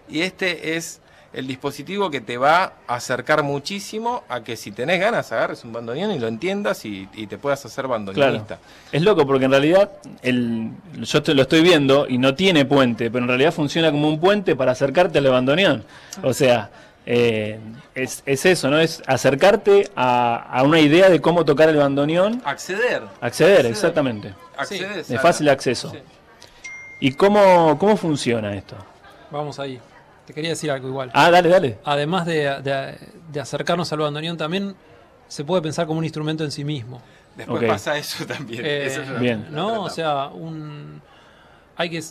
Y 0.08 0.22
este 0.22 0.76
es 0.78 1.02
el 1.34 1.48
dispositivo 1.48 2.12
que 2.12 2.22
te 2.22 2.38
va 2.38 2.74
a 2.88 2.96
acercar 2.96 3.42
muchísimo 3.42 4.24
a 4.28 4.44
que 4.44 4.58
si 4.58 4.72
tenés 4.72 5.00
ganas 5.00 5.32
agarres 5.32 5.64
un 5.64 5.72
bandoneón 5.72 6.12
y 6.12 6.20
lo 6.20 6.28
entiendas 6.28 6.84
y, 6.86 7.08
y 7.14 7.28
te 7.28 7.38
puedas 7.38 7.66
hacer 7.66 7.88
bandoneonista. 7.88 8.60
Es 8.92 9.02
loco 9.02 9.26
porque 9.26 9.46
en 9.46 9.52
realidad 9.52 9.92
el, 10.22 10.72
yo 11.02 11.24
te 11.24 11.34
lo 11.34 11.44
estoy 11.44 11.62
viendo 11.62 12.08
y 12.08 12.18
no 12.18 12.36
tiene 12.36 12.66
puente, 12.66 13.10
pero 13.10 13.24
en 13.24 13.30
realidad 13.30 13.54
funciona 13.54 13.92
como 13.92 14.10
un 14.10 14.20
puente 14.20 14.56
para 14.56 14.74
acercarte 14.74 15.20
al 15.20 15.30
bandoneón. 15.30 15.86
O 16.22 16.34
sea, 16.34 16.70
eh, 17.06 17.60
es, 17.96 18.24
es 18.26 18.46
eso, 18.46 18.70
¿no? 18.70 18.80
Es 18.80 19.02
acercarte 19.08 19.90
a, 19.96 20.36
a 20.52 20.64
una 20.64 20.80
idea 20.80 21.10
de 21.10 21.20
cómo 21.22 21.44
tocar 21.46 21.70
el 21.70 21.78
bandoneón. 21.78 22.42
Acceder. 22.46 23.04
Acceder, 23.22 23.66
exactamente. 23.66 24.34
Accedes 24.58 25.08
De 25.08 25.18
fácil 25.20 25.50
acceso. 25.50 25.90
Sí. 25.92 25.98
¿Y 27.00 27.14
cómo, 27.14 27.78
cómo 27.80 27.98
funciona 27.98 28.54
esto? 28.56 28.76
Vamos 29.32 29.60
ahí. 29.60 29.80
Te 30.26 30.34
quería 30.34 30.52
decir 30.52 30.70
algo 30.70 30.88
igual. 30.88 31.10
Ah, 31.14 31.32
dale, 31.32 31.50
dale. 31.50 31.80
Además 31.84 32.26
de, 32.28 32.62
de- 32.62 32.98
de 33.32 33.40
acercarnos 33.40 33.92
al 33.92 34.00
bandoneón, 34.00 34.38
también 34.38 34.76
se 35.28 35.44
puede 35.44 35.62
pensar 35.64 35.88
como 35.88 35.98
un 36.00 36.06
instrumento 36.06 36.44
en 36.44 36.52
sí 36.52 36.64
mismo. 36.64 37.02
Después 37.36 37.64
pasa 37.64 37.98
eso 37.98 38.26
también. 38.26 38.64
Eh, 38.66 38.86
Eso 38.86 39.02
es 39.02 39.08
lo- 39.10 39.20
bien. 39.20 39.48
lo 39.50 39.56
¿No? 39.76 39.84
O 39.84 39.90
sea, 39.90 40.28
un. 40.28 41.02
Hay 41.78 41.90
que, 41.90 42.04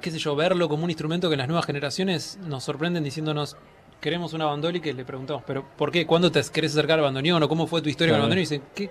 qué 0.00 0.10
sé 0.10 0.18
yo, 0.18 0.34
verlo 0.36 0.68
como 0.68 0.84
un 0.84 0.90
instrumento 0.90 1.28
que 1.28 1.36
las 1.36 1.46
nuevas 1.48 1.66
generaciones 1.66 2.38
nos 2.46 2.64
sorprenden 2.64 3.04
diciéndonos. 3.04 3.56
Queremos 4.02 4.32
una 4.32 4.46
bandólica 4.46 4.88
y 4.88 4.94
le 4.94 5.04
preguntamos, 5.04 5.44
¿pero 5.46 5.64
por 5.76 5.92
qué? 5.92 6.04
¿Cuándo 6.04 6.32
te 6.32 6.42
querés 6.52 6.72
acercar 6.72 6.98
al 6.98 7.04
bandoneón? 7.04 7.40
¿O 7.40 7.48
cómo 7.48 7.68
fue 7.68 7.80
tu 7.80 7.88
historia 7.88 8.14
Claro. 8.14 8.24
con 8.28 8.32
el 8.36 8.44
bandoneón? 8.44 8.60
Y 8.60 8.72
dicen, 8.74 8.90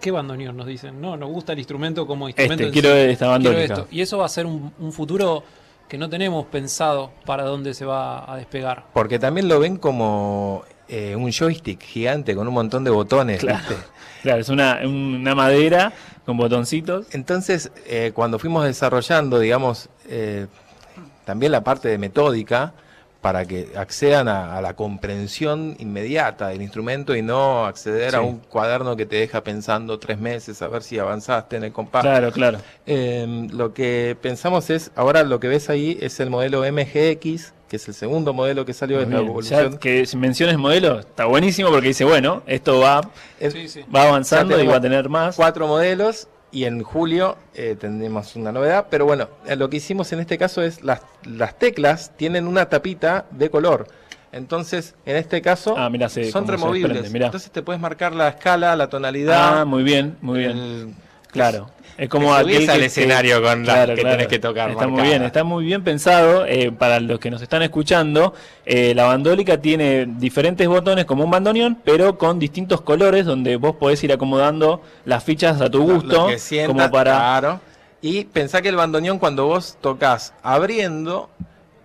¿qué 0.00 0.10
bandoneón? 0.10 0.56
Nos 0.56 0.66
dicen, 0.66 1.00
no, 1.00 1.16
nos 1.16 1.30
gusta 1.30 1.52
el 1.52 1.60
instrumento 1.60 2.08
como 2.08 2.28
instrumento. 2.28 2.64
Este, 2.64 2.72
quiero 2.72 2.88
sí. 2.96 3.12
esta 3.12 3.38
Quiero 3.38 3.56
esto. 3.56 3.86
Y 3.92 4.00
eso 4.00 4.18
va 4.18 4.26
a 4.26 4.28
ser 4.28 4.46
un, 4.46 4.72
un 4.80 4.92
futuro 4.92 5.44
que 5.88 5.96
no 5.96 6.08
tenemos 6.10 6.44
pensado 6.46 7.12
para 7.24 7.44
dónde 7.44 7.72
se 7.72 7.84
va 7.84 8.28
a 8.28 8.36
despegar. 8.36 8.86
Porque 8.92 9.20
también 9.20 9.46
lo 9.46 9.60
ven 9.60 9.76
como 9.76 10.64
eh, 10.88 11.14
un 11.14 11.30
joystick 11.30 11.80
gigante 11.80 12.34
con 12.34 12.48
un 12.48 12.54
montón 12.54 12.82
de 12.82 12.90
botones. 12.90 13.40
Claro. 13.40 13.60
¿viste? 13.68 13.76
Claro, 14.22 14.40
es 14.40 14.48
una, 14.48 14.80
una 14.84 15.36
madera 15.36 15.92
con 16.24 16.36
botoncitos. 16.36 17.06
Entonces, 17.12 17.70
eh, 17.86 18.10
cuando 18.12 18.40
fuimos 18.40 18.64
desarrollando, 18.64 19.38
digamos, 19.38 19.88
eh, 20.08 20.48
también 21.24 21.52
la 21.52 21.62
parte 21.62 21.86
de 21.86 21.96
metódica, 21.96 22.72
para 23.20 23.44
que 23.44 23.68
accedan 23.76 24.28
a, 24.28 24.56
a 24.56 24.60
la 24.60 24.74
comprensión 24.76 25.74
inmediata 25.78 26.48
del 26.48 26.62
instrumento 26.62 27.14
y 27.16 27.22
no 27.22 27.64
acceder 27.66 28.14
a 28.14 28.20
un 28.20 28.38
cuaderno 28.38 28.96
que 28.96 29.06
te 29.06 29.16
deja 29.16 29.42
pensando 29.42 29.98
tres 29.98 30.18
meses 30.18 30.60
a 30.62 30.68
ver 30.68 30.82
si 30.82 30.98
avanzaste 30.98 31.56
en 31.56 31.64
el 31.64 31.72
compás. 31.72 32.02
Claro, 32.02 32.30
claro. 32.30 32.58
Eh, 32.86 33.48
lo 33.52 33.72
que 33.74 34.16
pensamos 34.20 34.70
es, 34.70 34.90
ahora 34.94 35.22
lo 35.24 35.40
que 35.40 35.48
ves 35.48 35.68
ahí 35.70 35.98
es 36.00 36.20
el 36.20 36.30
modelo 36.30 36.60
MGX, 36.60 37.52
que 37.68 37.76
es 37.76 37.88
el 37.88 37.94
segundo 37.94 38.32
modelo 38.32 38.64
que 38.64 38.72
salió 38.72 38.98
de 39.00 39.06
la 39.06 39.18
evolución. 39.18 39.72
Ya 39.72 39.78
que 39.78 40.06
si 40.06 40.16
menciones 40.16 40.56
modelo, 40.56 41.00
está 41.00 41.24
buenísimo 41.24 41.70
porque 41.70 41.88
dice, 41.88 42.04
bueno, 42.04 42.42
esto 42.46 42.78
va, 42.78 43.00
Es- 43.40 43.52
Sí, 43.54 43.68
sí. 43.68 43.84
va 43.94 44.02
avanzando 44.04 44.60
y 44.62 44.66
va 44.68 44.76
a 44.76 44.80
tener 44.80 45.08
más. 45.08 45.34
cuatro 45.36 45.66
modelos 45.66 46.28
y 46.52 46.64
en 46.64 46.82
julio 46.82 47.36
eh, 47.54 47.76
tendremos 47.78 48.34
una 48.36 48.52
novedad. 48.52 48.86
Pero 48.90 49.04
bueno, 49.06 49.28
eh, 49.46 49.56
lo 49.56 49.68
que 49.68 49.78
hicimos 49.78 50.12
en 50.12 50.20
este 50.20 50.38
caso 50.38 50.62
es 50.62 50.82
las, 50.82 51.00
las 51.24 51.58
teclas 51.58 52.12
tienen 52.16 52.46
una 52.46 52.68
tapita 52.68 53.26
de 53.30 53.50
color. 53.50 53.86
Entonces, 54.32 54.94
en 55.06 55.16
este 55.16 55.40
caso, 55.40 55.74
Ah, 55.78 55.88
mirá, 55.88 56.08
se- 56.08 56.30
son 56.30 56.46
removibles. 56.46 57.10
Entonces 57.26 57.50
te 57.50 57.62
puedes 57.62 57.80
marcar 57.80 58.14
la 58.14 58.28
escala, 58.28 58.76
la 58.76 58.88
tonalidad. 58.88 59.60
Ah, 59.60 59.64
muy 59.64 59.82
bien, 59.82 60.16
muy 60.20 60.40
bien. 60.40 60.50
el- 60.52 60.94
Claro. 61.36 61.70
Es 61.98 62.10
como 62.10 62.34
aquel 62.34 62.68
al 62.68 62.82
escenario 62.82 63.40
con 63.42 63.64
las 63.64 63.86
que 63.88 64.02
tenés 64.02 64.26
que 64.26 64.38
tocar 64.38 64.70
Está 64.70 64.86
muy 64.86 65.02
bien, 65.02 65.22
está 65.22 65.44
muy 65.44 65.64
bien 65.64 65.82
pensado. 65.82 66.44
eh, 66.44 66.70
para 66.70 67.00
los 67.00 67.18
que 67.18 67.30
nos 67.30 67.40
están 67.40 67.62
escuchando, 67.62 68.34
eh, 68.66 68.92
la 68.94 69.04
bandólica 69.04 69.58
tiene 69.62 70.04
diferentes 70.06 70.68
botones 70.68 71.06
como 71.06 71.24
un 71.24 71.30
bandoneón, 71.30 71.78
pero 71.84 72.18
con 72.18 72.38
distintos 72.38 72.82
colores 72.82 73.24
donde 73.24 73.56
vos 73.56 73.76
podés 73.76 74.04
ir 74.04 74.12
acomodando 74.12 74.82
las 75.06 75.24
fichas 75.24 75.58
a 75.62 75.70
tu 75.70 75.82
gusto. 75.84 76.28
sientas, 76.36 76.68
como 76.76 76.90
para. 76.90 77.12
claro. 77.14 77.60
Y 78.02 78.24
pensá 78.24 78.60
que 78.60 78.68
el 78.68 78.76
bandoneón 78.76 79.18
cuando 79.18 79.46
vos 79.46 79.78
tocas 79.80 80.34
abriendo 80.42 81.30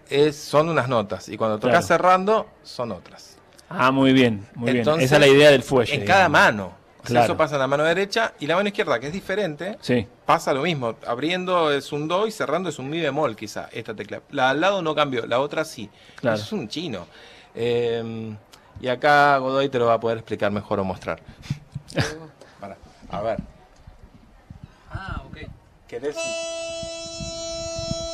es, 0.10 0.36
son 0.36 0.68
unas 0.68 0.90
notas 0.90 1.30
y 1.30 1.38
cuando 1.38 1.58
tocas 1.58 1.86
Claro. 1.86 1.88
cerrando 1.88 2.48
son 2.64 2.92
otras. 2.92 3.38
Ah, 3.70 3.92
muy 3.92 4.12
bien, 4.12 4.46
muy 4.56 4.72
Entonces, 4.72 4.98
bien. 4.98 5.06
Esa 5.06 5.16
es 5.16 5.22
la 5.22 5.28
idea 5.28 5.52
del 5.52 5.64
fuelle. 5.64 5.96
En 5.96 6.04
cada 6.04 6.28
mano. 6.28 6.74
O 7.04 7.08
sea, 7.08 7.14
Claro. 7.14 7.26
Eso 7.26 7.38
pasa 7.38 7.56
en 7.56 7.62
la 7.62 7.68
mano 7.68 7.84
derecha 7.84 8.34
y 8.40 8.46
la 8.48 8.56
mano 8.56 8.68
izquierda, 8.70 9.00
que 9.00 9.08
es 9.08 9.14
diferente, 9.14 9.78
Sí, 9.82 10.08
pasa 10.26 10.54
lo 10.54 10.62
mismo. 10.62 10.96
Abriendo 11.08 11.72
es 11.72 11.92
un 11.92 12.08
do 12.08 12.28
y 12.28 12.32
cerrando 12.32 12.70
es 12.70 12.78
un 12.78 12.90
mi 12.90 13.00
bemol, 13.02 13.36
quizá, 13.36 13.70
esta 13.72 13.96
tecla. 13.96 14.22
La 14.30 14.52
al 14.52 14.62
lado 14.62 14.82
no 14.84 14.94
cambió, 14.94 15.26
la 15.26 15.40
otra 15.40 15.66
sí. 15.66 15.90
Claro. 16.16 16.36
Eso 16.36 16.46
es 16.46 16.52
un 16.52 16.68
chino. 16.68 17.08
Eh, 17.56 18.36
y 18.80 18.88
acá 18.88 19.38
Godoy 19.38 19.70
te 19.70 19.80
lo 19.80 19.88
va 19.88 19.96
a 19.96 20.00
poder 20.00 20.20
explicar 20.20 20.52
mejor 20.52 20.80
o 20.80 20.84
mostrar. 20.84 21.20
Para, 22.60 22.78
a 23.10 23.22
ver, 23.22 23.40
Ah, 24.92 25.24
ok. 25.28 25.38
¿querés? 25.88 26.16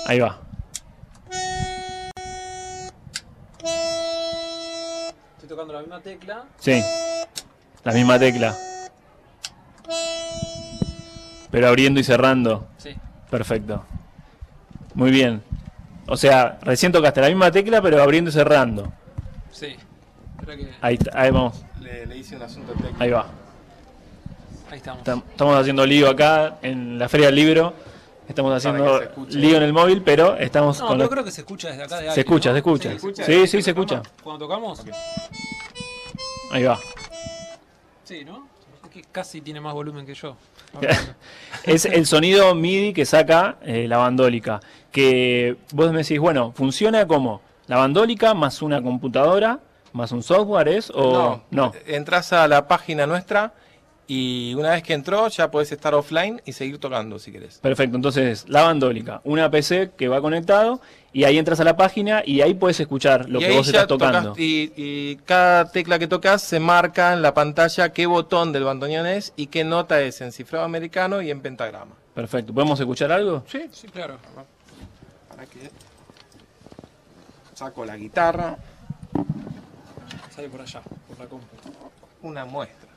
ahí 0.07 0.19
va. 0.19 0.37
Estoy 5.35 5.49
tocando 5.49 5.73
la 5.73 5.79
misma 5.81 5.99
tecla. 6.01 6.45
Sí, 6.59 6.81
la 7.83 7.91
misma 7.93 8.17
tecla. 8.19 8.55
Pero 11.51 11.67
abriendo 11.67 11.99
y 11.99 12.03
cerrando. 12.03 12.67
Sí. 12.77 12.95
Perfecto. 13.29 13.83
Muy 14.93 15.11
bien. 15.11 15.41
O 16.07 16.17
sea, 16.17 16.57
recién 16.61 16.91
tocaste 16.91 17.21
la 17.21 17.27
misma 17.27 17.51
tecla, 17.51 17.81
pero 17.81 18.01
abriendo 18.01 18.29
y 18.29 18.33
cerrando. 18.33 18.91
Sí. 19.51 19.75
Que- 20.45 20.71
Ahí, 20.81 20.97
vamos, 21.31 21.61
Le, 21.81 22.05
le 22.05 22.17
hice 22.17 22.35
un 22.37 22.41
asunto 22.43 22.71
técnico. 22.73 22.95
ahí 22.99 23.09
va. 23.11 23.25
Ahí 24.71 24.77
estamos. 24.77 25.03
Tam- 25.03 25.23
Estamos 25.29 25.57
haciendo 25.59 25.85
lío 25.85 26.09
acá 26.09 26.57
en 26.61 26.97
la 26.97 27.09
Feria 27.09 27.27
del 27.27 27.35
Libro. 27.35 27.73
Estamos 28.29 28.53
haciendo 28.55 28.99
se 29.29 29.37
lío 29.37 29.57
en 29.57 29.63
el 29.63 29.73
móvil, 29.73 30.01
pero 30.03 30.35
estamos 30.37 30.79
No, 30.79 30.87
con 30.87 30.97
pero 30.97 31.05
lo- 31.05 31.09
creo 31.11 31.23
que 31.23 31.31
se 31.31 31.41
escucha 31.41 31.69
desde 31.69 31.83
acá 31.83 31.95
de 31.97 32.03
Se 32.03 32.09
aire, 32.09 32.21
escucha, 32.21 32.49
¿no? 32.49 32.53
se 32.55 32.57
escucha. 32.59 32.89
Sí, 32.89 32.95
escucha? 32.95 33.23
Sí, 33.25 33.47
sí, 33.47 33.61
se 33.61 33.69
escucha. 33.71 34.01
Cuando 34.23 34.45
tocamos, 34.47 34.83
Ahí 36.51 36.63
va. 36.63 36.79
sí, 38.03 38.23
¿no? 38.25 38.47
Que 38.97 39.03
casi 39.11 39.41
tiene 39.41 39.61
más 39.61 39.75
volumen 39.75 40.07
que 40.07 40.15
yo. 40.15 40.35
Es 41.63 41.85
el 41.85 42.07
sonido 42.07 42.55
MIDI 42.55 42.93
que 42.93 43.05
saca 43.05 43.57
eh, 43.61 43.87
la 43.87 43.97
bandólica. 43.97 44.59
Que 44.91 45.55
vos 45.71 45.91
me 45.91 45.99
decís, 45.99 46.17
bueno, 46.17 46.51
¿funciona 46.55 47.05
como? 47.05 47.41
¿La 47.67 47.77
bandólica 47.77 48.33
más 48.33 48.63
una 48.63 48.81
computadora, 48.81 49.59
más 49.93 50.11
un 50.11 50.23
software 50.23 50.69
es? 50.69 50.91
¿O 50.95 51.43
no? 51.51 51.73
Entras 51.85 52.33
a 52.33 52.47
la 52.47 52.67
página 52.67 53.05
nuestra 53.05 53.53
y 54.07 54.55
una 54.55 54.71
vez 54.71 54.81
que 54.81 54.93
entró 54.93 55.27
ya 55.27 55.51
podés 55.51 55.71
estar 55.71 55.93
offline 55.93 56.41
y 56.45 56.53
seguir 56.53 56.79
tocando 56.79 57.19
si 57.19 57.31
querés. 57.31 57.59
Perfecto, 57.59 57.97
entonces 57.97 58.45
la 58.47 58.63
bandólica, 58.63 59.21
una 59.25 59.51
PC 59.51 59.91
que 59.95 60.07
va 60.07 60.21
conectado 60.21 60.81
y 61.17 61.23
ahí 61.23 61.39
entras 61.39 61.59
a 61.59 61.63
la 61.63 61.75
página 61.75 62.21
y 62.23 62.41
ahí 62.41 62.53
puedes 62.53 62.79
escuchar 62.79 63.27
lo 63.27 63.39
y 63.39 63.41
que 63.41 63.47
ahí 63.49 63.57
vos 63.57 63.65
ya 63.65 63.71
estás 63.71 63.87
tocando. 63.87 64.21
tocas 64.29 64.39
y, 64.39 64.71
y 64.75 65.15
cada 65.25 65.71
tecla 65.71 65.97
que 65.97 66.05
tocas 66.07 66.43
se 66.43 66.59
marca 66.59 67.11
en 67.13 67.23
la 67.23 67.33
pantalla 67.33 67.89
qué 67.91 68.05
botón 68.05 68.51
del 68.51 68.63
bandoneón 68.65 69.07
es 69.07 69.33
y 69.35 69.47
qué 69.47 69.63
nota 69.63 69.99
es 70.01 70.21
en 70.21 70.31
cifrado 70.31 70.63
americano 70.63 71.19
y 71.23 71.31
en 71.31 71.41
pentagrama. 71.41 71.95
Perfecto, 72.13 72.53
¿podemos 72.53 72.79
escuchar 72.79 73.11
algo? 73.11 73.43
Sí, 73.47 73.67
Sí, 73.71 73.87
claro. 73.87 74.19
para 75.27 75.45
que 75.47 75.71
saco 77.55 77.83
la 77.83 77.97
guitarra, 77.97 78.55
Sale 80.35 80.49
por 80.49 80.61
allá, 80.61 80.81
por 81.07 81.17
la 81.17 81.25
compu. 81.25 81.47
una 82.21 82.45
muestra. 82.45 82.89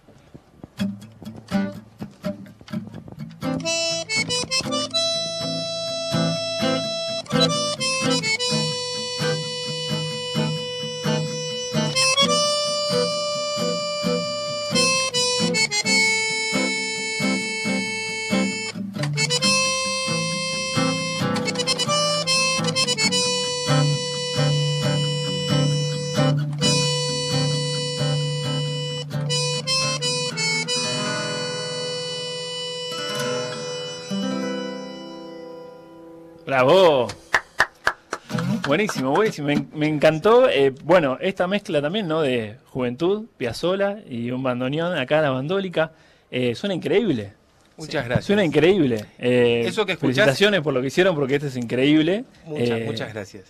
Buenísimo, 38.70 39.10
buenísimo. 39.12 39.48
Me, 39.48 39.66
me 39.74 39.86
encantó. 39.88 40.48
eh, 40.48 40.70
bueno, 40.84 41.18
esta 41.20 41.46
mezcla 41.46 41.82
también, 41.82 42.06
¿no? 42.08 42.22
De 42.22 42.56
juventud, 42.70 43.26
Piazzola 43.36 43.98
y 44.08 44.30
un 44.30 44.42
bandoneón 44.42 44.96
acá, 44.96 45.20
la 45.20 45.30
bandólica. 45.30 45.92
eh, 46.30 46.54
suena 46.54 46.74
increíble. 46.74 47.32
Muchas 47.76 48.04
gracias. 48.04 48.26
Suena 48.26 48.44
increíble. 48.44 49.06
Eh, 49.18 49.62
Eso 49.66 49.84
que 49.86 49.92
escuchás- 49.94 50.00
felicitaciones 50.00 50.60
por 50.60 50.72
lo 50.74 50.80
que 50.80 50.86
hicieron 50.88 51.14
porque 51.16 51.34
este 51.36 51.48
es 51.48 51.56
increíble. 51.56 52.24
Muchas, 52.44 52.80
muchas 52.82 53.12
gracias. 53.12 53.44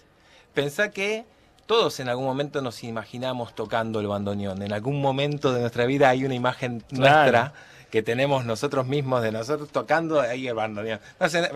Pensá 0.55 0.91
que 0.91 1.25
todos 1.67 2.01
en 2.01 2.09
algún 2.09 2.25
momento 2.25 2.63
nos 2.63 2.83
imaginamos 2.83 3.55
tocando 3.55 4.01
el 4.01 4.07
bandoneón. 4.07 4.63
En 4.63 4.73
algún 4.73 5.01
momento 5.03 5.53
de 5.53 5.61
nuestra 5.61 5.85
vida 5.85 6.09
hay 6.09 6.25
una 6.25 6.35
imagen 6.35 6.81
Claro. 6.89 7.03
nuestra 7.33 7.53
que 7.91 8.03
tenemos 8.03 8.45
nosotros 8.47 8.87
mismos 8.87 9.21
de 9.23 9.33
nosotros 9.33 9.69
tocando 9.71 10.21
ahí 10.21 10.47
el 10.49 10.55
bandoneón. 10.55 11.01
No 11.19 11.29
sé, 11.29 11.51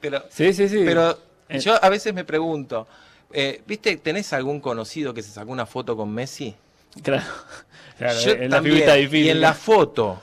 pero 0.00 0.22
Sí, 0.30 0.52
sí, 0.54 0.68
sí. 0.68 0.82
pero 0.86 1.18
yo 1.50 1.74
a 1.84 1.88
veces 1.88 2.14
me 2.14 2.24
pregunto, 2.24 2.86
eh, 3.32 3.62
¿viste, 3.66 3.96
tenés 3.96 4.32
algún 4.32 4.60
conocido 4.60 5.14
que 5.14 5.22
se 5.22 5.30
sacó 5.30 5.52
una 5.52 5.66
foto 5.66 5.96
con 5.96 6.12
Messi? 6.12 6.54
Claro, 7.02 7.24
claro 7.98 8.18
Yo 8.20 8.32
es 8.32 8.40
la 8.40 8.48
también. 8.56 8.74
figurita 8.76 8.94
difícil. 8.94 9.26
Y 9.26 9.30
en 9.30 9.40
la 9.40 9.54
foto, 9.54 10.20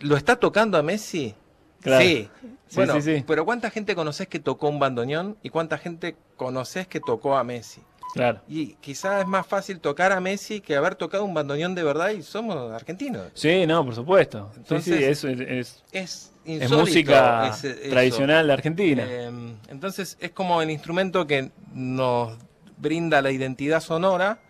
¿lo 0.00 0.16
está 0.16 0.36
tocando 0.36 0.78
a 0.78 0.82
Messi? 0.82 1.34
Claro. 1.80 2.04
Sí. 2.04 2.28
Sí, 2.68 2.76
Bueno, 2.76 2.94
sí, 2.94 3.02
sí. 3.02 3.24
pero 3.26 3.44
¿cuánta 3.44 3.68
gente 3.70 3.94
conoces 3.94 4.28
que 4.28 4.38
tocó 4.38 4.68
un 4.68 4.78
bandoneón 4.78 5.36
y 5.42 5.50
cuánta 5.50 5.76
gente 5.76 6.16
conoces 6.36 6.86
que 6.86 7.00
tocó 7.00 7.36
a 7.36 7.44
Messi? 7.44 7.82
Claro. 8.12 8.40
Y 8.48 8.74
quizás 8.74 9.22
es 9.22 9.26
más 9.26 9.46
fácil 9.46 9.80
tocar 9.80 10.12
a 10.12 10.20
Messi 10.20 10.60
que 10.60 10.76
haber 10.76 10.94
tocado 10.96 11.24
un 11.24 11.32
bandoneón 11.32 11.74
de 11.74 11.82
verdad 11.82 12.10
y 12.10 12.22
somos 12.22 12.70
argentinos. 12.72 13.28
Sí, 13.34 13.66
no, 13.66 13.84
por 13.84 13.94
supuesto. 13.94 14.50
Entonces, 14.56 14.98
sí, 14.98 15.04
es, 15.04 15.24
es, 15.24 15.40
es- 15.40 15.84
Es 15.92 16.32
es 16.44 16.62
insólito 16.64 16.78
música 16.80 17.52
tradicional 17.88 18.46
de 18.48 18.52
Argentina. 18.52 19.04
Eh, 19.06 19.54
entonces 19.68 20.16
es 20.20 20.30
como 20.32 20.60
el 20.60 20.70
instrumento 20.70 21.26
que 21.26 21.50
nos 21.72 22.36
brinda 22.76 23.22
la 23.22 23.30
identidad 23.30 23.80
sonora 23.80 24.40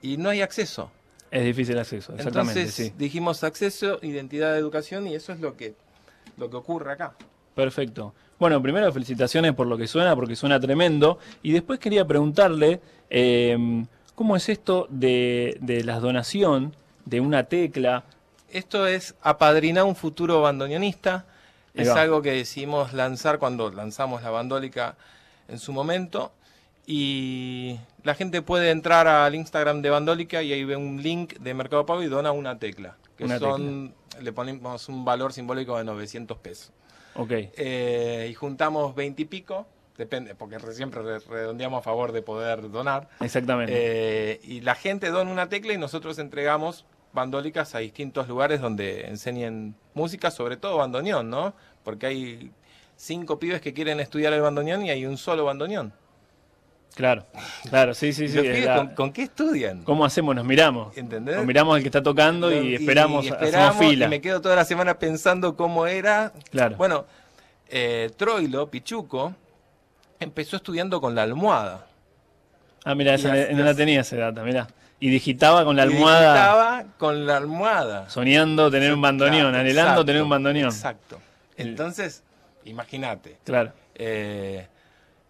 y 0.00 0.16
no 0.16 0.30
hay 0.30 0.40
acceso. 0.40 0.90
es 1.30 1.44
difícil 1.44 1.76
acceso, 1.78 2.14
exactamente, 2.14 2.60
Entonces 2.60 2.86
sí. 2.86 2.92
dijimos 2.96 3.42
acceso, 3.44 3.98
identidad 4.02 4.52
de 4.52 4.58
educación 4.60 5.06
y 5.08 5.14
eso 5.16 5.32
es 5.32 5.40
lo 5.40 5.56
que, 5.56 5.74
lo 6.38 6.48
que 6.48 6.56
ocurre 6.56 6.92
acá. 6.92 7.14
Perfecto. 7.56 8.12
Bueno, 8.38 8.60
primero 8.60 8.92
felicitaciones 8.92 9.54
por 9.54 9.66
lo 9.66 9.78
que 9.78 9.86
suena, 9.86 10.14
porque 10.14 10.36
suena 10.36 10.60
tremendo. 10.60 11.18
Y 11.42 11.52
después 11.52 11.80
quería 11.80 12.06
preguntarle, 12.06 12.80
eh, 13.08 13.56
¿cómo 14.14 14.36
es 14.36 14.50
esto 14.50 14.86
de, 14.90 15.56
de 15.62 15.82
la 15.82 15.98
donación 15.98 16.76
de 17.06 17.22
una 17.22 17.44
tecla? 17.44 18.04
Esto 18.50 18.86
es 18.86 19.14
apadrinar 19.22 19.84
un 19.84 19.96
futuro 19.96 20.42
bandoneonista. 20.42 21.24
Es 21.72 21.88
algo 21.88 22.20
que 22.20 22.32
decidimos 22.32 22.92
lanzar 22.92 23.38
cuando 23.38 23.70
lanzamos 23.70 24.22
la 24.22 24.30
bandólica 24.30 24.96
en 25.48 25.58
su 25.58 25.72
momento. 25.72 26.32
Y 26.86 27.78
la 28.04 28.14
gente 28.14 28.42
puede 28.42 28.70
entrar 28.70 29.08
al 29.08 29.34
Instagram 29.34 29.80
de 29.80 29.90
Bandólica 29.90 30.42
y 30.42 30.52
ahí 30.52 30.64
ve 30.64 30.76
un 30.76 31.02
link 31.02 31.38
de 31.38 31.54
Mercado 31.54 31.84
Pago 31.86 32.02
y 32.02 32.06
dona 32.06 32.32
una 32.32 32.58
tecla. 32.58 32.96
Que 33.16 33.24
Una 33.24 33.38
son, 33.38 33.94
le 34.20 34.32
ponemos 34.32 34.88
un 34.88 35.04
valor 35.04 35.32
simbólico 35.32 35.76
de 35.78 35.84
900 35.84 36.38
pesos. 36.38 36.72
Ok, 37.14 37.30
Eh, 37.32 38.28
y 38.30 38.34
juntamos 38.34 38.94
20 38.94 39.22
y 39.22 39.24
pico, 39.24 39.66
depende, 39.96 40.34
porque 40.34 40.58
re- 40.58 40.74
siempre 40.74 41.02
re- 41.02 41.18
redondeamos 41.20 41.78
a 41.78 41.82
favor 41.82 42.12
de 42.12 42.22
poder 42.22 42.70
donar. 42.70 43.08
exactamente. 43.20 43.72
Eh, 43.74 44.40
y 44.44 44.60
la 44.60 44.74
gente 44.74 45.08
dona 45.10 45.30
una 45.30 45.48
tecla 45.48 45.72
y 45.72 45.78
nosotros 45.78 46.18
entregamos 46.18 46.84
bandólicas 47.12 47.74
a 47.74 47.78
distintos 47.78 48.28
lugares 48.28 48.60
donde 48.60 49.06
enseñen 49.06 49.74
música, 49.94 50.30
sobre 50.30 50.58
todo 50.58 50.76
bandoneón, 50.76 51.30
¿no? 51.30 51.54
Porque 51.82 52.06
hay 52.06 52.50
cinco 52.96 53.38
pibes 53.38 53.60
que 53.62 53.72
quieren 53.72 54.00
estudiar 54.00 54.32
el 54.34 54.42
bandoneón 54.42 54.84
y 54.84 54.90
hay 54.90 55.06
un 55.06 55.16
solo 55.16 55.44
bandoneón. 55.46 55.94
Claro, 56.96 57.24
claro, 57.70 57.94
sí, 57.94 58.12
sí, 58.12 58.24
¿Y 58.24 58.28
sí. 58.28 58.38
es 58.40 58.64
la- 58.64 58.76
con, 58.76 58.88
con 58.94 59.12
qué 59.12 59.22
estudian? 59.22 59.84
¿Cómo 59.84 60.04
hacemos? 60.04 60.34
Nos 60.34 60.44
miramos. 60.44 60.96
¿Entendés? 60.96 61.36
Nos 61.36 61.46
miramos 61.46 61.76
al 61.76 61.82
que 61.82 61.88
está 61.88 62.02
tocando 62.02 62.50
y, 62.52 62.74
esperamos, 62.74 63.24
y 63.24 63.28
hacemos 63.28 63.44
esperamos, 63.46 63.76
fila. 63.76 64.06
y 64.06 64.08
me 64.08 64.20
quedo 64.20 64.40
toda 64.40 64.56
la 64.56 64.64
semana 64.64 64.98
pensando 64.98 65.54
cómo 65.56 65.86
era. 65.86 66.32
Claro. 66.50 66.76
Bueno, 66.76 67.04
eh, 67.68 68.10
Troilo, 68.16 68.68
Pichuco, 68.70 69.34
empezó 70.18 70.56
estudiando 70.56 71.00
con 71.00 71.14
la 71.14 71.22
almohada. 71.22 71.86
Ah, 72.84 72.94
mira, 72.94 73.14
esa 73.14 73.34
las- 73.34 73.50
no 73.52 73.62
la 73.64 73.74
tenía 73.74 74.00
esa 74.00 74.16
data, 74.16 74.42
mira. 74.42 74.66
Y 74.98 75.10
digitaba 75.10 75.62
con 75.64 75.76
la 75.76 75.84
Y 75.84 75.92
almohada, 75.92 76.32
digitaba 76.32 76.84
con 76.96 77.26
la 77.26 77.36
almohada. 77.36 78.08
soñando 78.08 78.70
tener 78.70 78.94
un 78.94 79.02
bandoneón, 79.02 79.50
Claro, 79.50 79.58
anhelando 79.58 79.90
exacto, 79.90 80.04
tener 80.06 80.22
un 80.22 80.28
bandoneón. 80.30 80.70
Exacto. 80.70 81.20
Entonces, 81.58 82.22
imagínate. 82.64 83.36
Claro, 83.44 83.72
eh, 83.94 84.66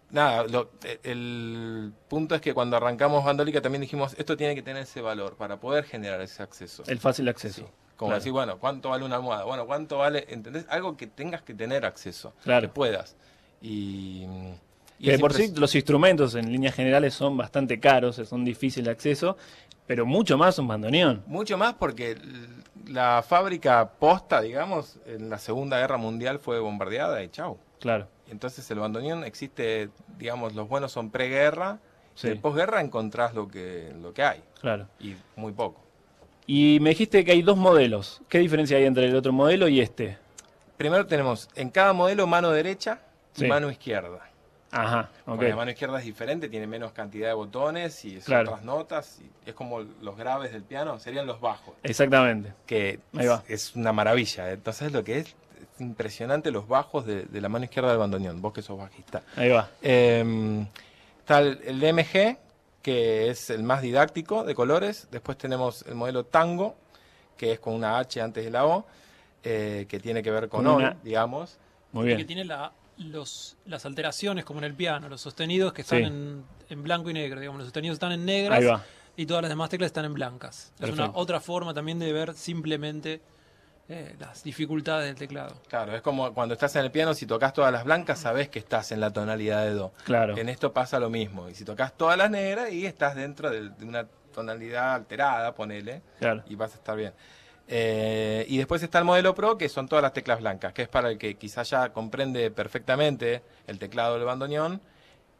nada, 0.09 0.43
lo- 0.47 0.71
eh, 0.83 0.99
el 1.03 1.91
punto 2.07 2.35
es 2.35 2.41
que 2.41 2.53
cuando 2.53 2.77
arrancamos 2.77 3.23
Bandólica 3.25 3.61
también 3.61 3.81
dijimos, 3.81 4.15
esto 4.17 4.35
tiene 4.37 4.55
que 4.55 4.61
tener 4.61 4.83
ese 4.83 5.01
valor 5.01 5.35
para 5.35 5.59
poder 5.59 5.83
generar 5.85 6.21
ese 6.21 6.43
acceso. 6.43 6.83
el 6.87 6.99
fácil 6.99 7.27
acceso. 7.29 7.69
Como 7.97 8.09
Claro. 8.09 8.19
decir, 8.19 8.31
bueno, 8.31 8.59
¿cuánto 8.59 8.89
vale 8.89 9.03
una 9.05 9.15
almohada? 9.15 9.43
Bueno, 9.45 9.65
¿cuánto 9.65 9.97
vale? 9.97 10.25
¿Entendés? 10.29 10.65
Algo 10.69 10.95
que 10.95 11.07
tengas 11.07 11.41
que 11.41 11.53
tener 11.55 11.83
acceso. 11.85 12.33
Claro. 12.43 12.67
Que 12.67 12.73
puedas. 12.73 13.15
Y, 13.61 14.23
y 14.99 15.05
Que 15.05 15.13
es 15.15 15.19
por 15.19 15.33
sí 15.33 15.51
los 15.55 15.73
instrumentos 15.73 16.35
en 16.35 16.51
líneas 16.51 16.75
generales 16.75 17.13
son 17.15 17.35
bastante 17.37 17.79
caros, 17.79 18.17
son 18.17 18.45
difíciles 18.45 18.85
de 18.85 18.91
acceso, 18.91 19.35
pero 19.87 20.05
mucho 20.05 20.37
más 20.37 20.59
un 20.59 20.67
bandoneón. 20.67 21.23
Mucho 21.25 21.57
más 21.57 21.73
porque 21.73 22.17
la 22.85 23.23
fábrica 23.27 23.89
posta, 23.99 24.41
digamos, 24.41 24.99
en 25.07 25.29
la 25.31 25.39
Segunda 25.39 25.79
Guerra 25.79 25.97
Mundial 25.97 26.37
fue 26.37 26.59
bombardeada 26.59 27.23
y 27.23 27.29
chau. 27.29 27.57
Claro, 27.79 28.07
Entonces 28.29 28.69
el 28.71 28.79
bandoneón 28.79 29.23
existe, 29.23 29.89
digamos, 30.17 30.53
los 30.55 30.67
buenos 30.67 30.91
son 30.91 31.09
preguerra, 31.11 31.79
Sí. 32.15 32.27
y 32.27 32.31
en 32.31 32.41
posguerra 32.41 32.81
encontrás 32.81 33.33
lo 33.35 33.47
que, 33.47 33.93
lo 34.01 34.13
que 34.13 34.23
hay, 34.23 34.43
claro. 34.59 34.87
y 34.99 35.15
muy 35.35 35.51
poco. 35.53 35.81
Y 36.47 36.79
me 36.81 36.89
dijiste 36.91 37.23
que 37.25 37.31
hay 37.33 37.41
dos 37.41 37.57
modelos. 37.57 38.21
¿Qué 38.29 38.39
diferencia 38.39 38.77
hay 38.77 38.85
entre 38.85 39.05
el 39.05 39.15
otro 39.15 39.31
modelo 39.33 39.67
y 39.67 39.81
este? 39.81 40.17
Primero 40.77 41.05
tenemos 41.05 41.49
en 41.55 41.69
cada 41.69 41.93
modelo 41.93 42.25
mano 42.25 42.51
derecha 42.51 43.01
y 43.35 43.41
Sí. 43.41 43.47
mano 43.47 43.69
izquierda. 43.69 44.21
Ajá, 44.71 45.09
ok. 45.21 45.25
Porque 45.25 45.49
la 45.49 45.55
mano 45.55 45.71
izquierda 45.71 45.99
es 45.99 46.05
diferente, 46.05 46.49
tiene 46.49 46.67
menos 46.67 46.91
cantidad 46.91 47.27
de 47.29 47.33
botones 47.33 48.03
y 48.05 48.17
Claro. 48.17 48.51
otras 48.51 48.63
notas. 48.65 49.19
Y 49.21 49.49
es 49.49 49.55
como 49.55 49.79
los 49.81 50.17
graves 50.17 50.51
del 50.51 50.63
piano, 50.63 50.99
serían 50.99 51.25
los 51.25 51.39
bajos, 51.39 51.73
Exactamente. 51.83 52.53
que 52.65 52.99
Ahí 53.15 53.27
va. 53.27 53.43
es 53.47 53.75
una 53.75 53.93
maravilla. 53.93 54.51
Entonces 54.51 54.91
lo 54.91 55.03
que 55.03 55.19
es 55.19 55.35
impresionante 55.79 56.51
los 56.51 56.67
bajos 56.67 57.05
de, 57.05 57.23
de 57.25 57.41
la 57.41 57.49
mano 57.49 57.65
izquierda 57.65 57.89
del 57.89 57.97
bandoneón, 57.99 58.41
vos 58.41 58.53
que 58.53 58.61
sos 58.61 58.77
bajista. 58.77 59.21
Ahí 59.35 59.49
va. 59.49 59.69
Eh, 59.81 60.65
está 61.19 61.39
el, 61.39 61.59
el 61.65 61.93
MG, 61.93 62.37
que 62.81 63.29
es 63.29 63.49
el 63.49 63.63
más 63.63 63.81
didáctico 63.81 64.43
de 64.43 64.55
colores. 64.55 65.07
Después 65.11 65.37
tenemos 65.37 65.83
el 65.87 65.95
modelo 65.95 66.25
Tango, 66.25 66.75
que 67.35 67.51
es 67.53 67.59
con 67.59 67.73
una 67.73 67.97
H 67.99 68.21
antes 68.21 68.43
de 68.45 68.51
la 68.51 68.65
O, 68.65 68.85
eh, 69.43 69.85
que 69.89 69.99
tiene 69.99 70.23
que 70.23 70.31
ver 70.31 70.49
con, 70.49 70.65
una- 70.65 70.97
digamos. 71.03 71.57
Muy 71.91 72.07
Que 72.07 72.15
bien. 72.15 72.27
tiene 72.27 72.45
la- 72.45 72.71
los, 72.97 73.57
las 73.65 73.85
alteraciones, 73.85 74.43
como 74.43 74.59
en 74.59 74.63
el 74.65 74.73
piano, 74.73 75.07
los 75.07 75.21
sostenidos 75.21 75.71
que 75.73 75.81
están 75.83 75.99
Sí. 75.99 76.05
en, 76.05 76.43
en 76.69 76.83
blanco 76.83 77.09
y 77.09 77.13
negro. 77.13 77.39
Digamos, 77.39 77.59
los 77.59 77.67
sostenidos 77.67 77.95
están 77.95 78.11
en 78.11 78.25
negras 78.25 78.59
Ahí 78.59 78.65
va. 78.65 78.83
y 79.15 79.25
todas 79.25 79.43
las 79.43 79.49
demás 79.49 79.69
teclas 79.69 79.87
están 79.87 80.05
en 80.05 80.13
blancas. 80.15 80.71
Es 80.79 80.89
una 80.89 81.11
otra 81.13 81.39
forma 81.39 81.73
también 81.73 81.99
de 81.99 82.11
ver 82.11 82.33
simplemente 82.33 83.21
eh, 83.89 84.15
las 84.19 84.43
dificultades 84.43 85.05
del 85.07 85.15
teclado. 85.15 85.61
Claro, 85.69 85.95
es 85.95 86.01
como 86.01 86.33
cuando 86.33 86.53
estás 86.53 86.75
en 86.75 86.83
el 86.83 86.91
piano, 86.91 87.13
si 87.13 87.25
tocas 87.25 87.53
todas 87.53 87.71
las 87.71 87.83
blancas, 87.85 88.19
sabes 88.19 88.49
que 88.49 88.59
estás 88.59 88.91
en 88.91 88.99
la 88.99 89.11
tonalidad 89.11 89.63
de 89.65 89.71
Do. 89.73 89.93
Claro. 90.03 90.37
En 90.37 90.49
esto 90.49 90.73
pasa 90.73 90.99
lo 90.99 91.09
mismo. 91.09 91.47
Y 91.49 91.55
si 91.55 91.63
tocas 91.63 91.95
todas 91.95 92.17
las 92.17 92.29
negras, 92.29 92.71
y 92.71 92.85
estás 92.85 93.15
dentro 93.15 93.49
de, 93.49 93.69
de 93.69 93.85
una 93.85 94.05
tonalidad 94.33 94.93
alterada, 94.95 95.55
ponele, 95.55 96.01
Claro. 96.19 96.43
y 96.47 96.55
vas 96.55 96.73
a 96.73 96.75
estar 96.75 96.95
bien. 96.97 97.13
Eh, 97.69 98.45
y 98.47 98.57
después 98.57 98.81
está 98.83 98.99
el 98.99 99.05
modelo 99.05 99.35
Pro, 99.35 99.57
que 99.57 99.67
son 99.67 99.87
todas 99.87 100.01
las 100.03 100.13
teclas 100.13 100.39
blancas, 100.39 100.73
que 100.73 100.83
es 100.83 100.87
para 100.87 101.09
el 101.09 101.17
que 101.17 101.35
quizás 101.35 101.69
ya 101.69 101.89
comprende 101.91 102.49
perfectamente 102.51 103.41
el 103.67 103.77
teclado 103.79 104.15
del 104.15 104.23
bandoneón 104.25 104.81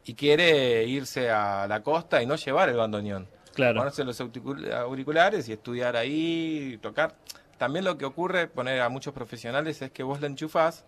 y 0.04 0.14
quiere 0.14 0.84
irse 0.84 1.30
a 1.30 1.66
la 1.68 1.82
costa 1.82 2.22
y 2.22 2.26
no 2.26 2.36
llevar 2.36 2.68
el 2.68 2.76
bandoneón. 2.76 3.28
Claro. 3.54 3.78
Ponerse 3.80 4.04
los 4.04 4.20
auricul- 4.20 4.70
auriculares 4.72 5.48
y 5.48 5.52
estudiar 5.52 5.96
ahí, 5.96 6.78
tocar. 6.82 7.14
También 7.58 7.84
lo 7.84 7.98
que 7.98 8.04
ocurre, 8.04 8.46
poner 8.48 8.80
a 8.80 8.88
muchos 8.88 9.12
profesionales, 9.12 9.82
es 9.82 9.90
que 9.90 10.02
vos 10.02 10.20
la 10.20 10.28
enchufás 10.28 10.84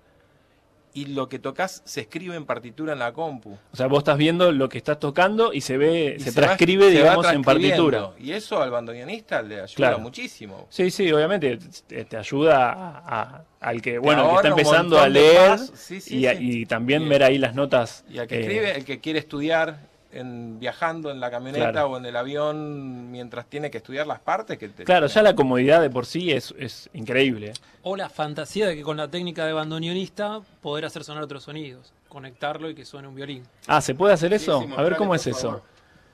y 0.93 1.07
lo 1.07 1.29
que 1.29 1.39
tocas 1.39 1.83
se 1.85 2.01
escribe 2.01 2.35
en 2.35 2.45
partitura 2.47 2.95
en 2.95 2.99
la 2.99 3.13
compu. 3.13 3.57
O 3.73 3.77
sea, 3.77 3.87
vos 3.87 3.99
estás 3.99 4.19
viendo 4.19 4.51
lo 4.51 4.69
que 4.69 4.79
estás 4.79 4.99
tocando 4.99 5.53
y 5.53 5.61
se 5.61 5.77
ve, 5.77 6.17
Y 6.19 6.21
se, 6.21 6.33
transcribe, 6.33 6.87
va 6.87 6.91
digamos, 6.91 7.33
en 7.33 7.43
partitura. 7.43 8.11
Y 8.19 8.33
eso 8.33 8.61
al 8.61 8.71
bandoneonista 8.73 9.41
le 9.43 9.57
ayuda 9.61 9.75
Claro. 9.77 9.99
muchísimo. 10.01 10.67
Sí, 10.69 10.91
sí, 10.91 11.11
obviamente 11.13 11.59
te, 11.87 12.05
te 12.05 12.17
ayuda 12.17 12.73
a- 12.73 13.21
a- 13.21 13.45
al 13.61 13.81
que, 13.83 13.99
bueno, 13.99 14.29
que 14.31 14.35
está 14.37 14.49
empezando 14.49 14.99
a 14.99 15.09
leer 15.09 15.51
pasos. 15.51 15.71
Sí, 15.75 16.01
sí, 16.01 16.19
y, 16.19 16.27
a- 16.27 16.37
sí. 16.37 16.61
y 16.63 16.67
también 16.67 17.09
ver 17.09 17.23
ahí 17.23 17.39
las 17.39 17.55
notas. 17.55 18.05
Y 18.11 18.19
al 18.19 18.27
que 18.27 18.37
eh, 18.37 18.41
escribe, 18.41 18.77
el 18.77 18.85
que 18.85 18.99
quiere 19.01 19.19
estudiar 19.21 19.90
en, 20.13 20.59
viajando 20.59 21.11
en 21.11 21.21
la 21.21 21.31
camioneta 21.31 21.71
Claro. 21.73 21.91
o 21.91 21.97
en 21.99 22.07
el 22.07 22.17
avión 22.17 23.11
mientras 23.11 23.47
tiene 23.47 23.71
que 23.71 23.79
estudiar 23.79 24.07
las 24.07 24.21
partes. 24.21 24.59
Que 24.59 24.69
te- 24.69 24.85
Claro, 24.85 25.07
ya 25.07 25.23
la 25.23 25.35
comodidad 25.35 25.81
de 25.81 25.91
por 25.91 26.07
sí 26.07 26.31
es, 26.33 26.55
es 26.59 26.89
increíble. 26.93 27.53
O 27.83 27.97
la 27.97 28.09
fantasía 28.09 28.67
de 28.67 28.77
que 28.77 28.83
con 28.83 28.97
la 28.97 29.09
técnica 29.09 29.47
de 29.47 29.53
bandoneonista 29.53 30.41
poder 30.61 30.85
hacer 30.85 31.05
sonar 31.05 31.23
otros 31.23 31.45
sonidos, 31.45 31.93
conectarlo 32.09 32.69
y 32.71 32.75
que 32.75 32.85
suene 32.85 33.09
un 33.09 33.15
violín. 33.15 33.43
Ah, 33.67 33.81
¿se 33.81 33.95
puede 33.95 34.15
hacer 34.15 34.33
eso? 34.33 34.63
sí, 34.63 34.75
a 34.77 34.83
ver 34.83 34.97
cómo 34.97 35.15
es 35.15 35.27
eso. 35.27 35.63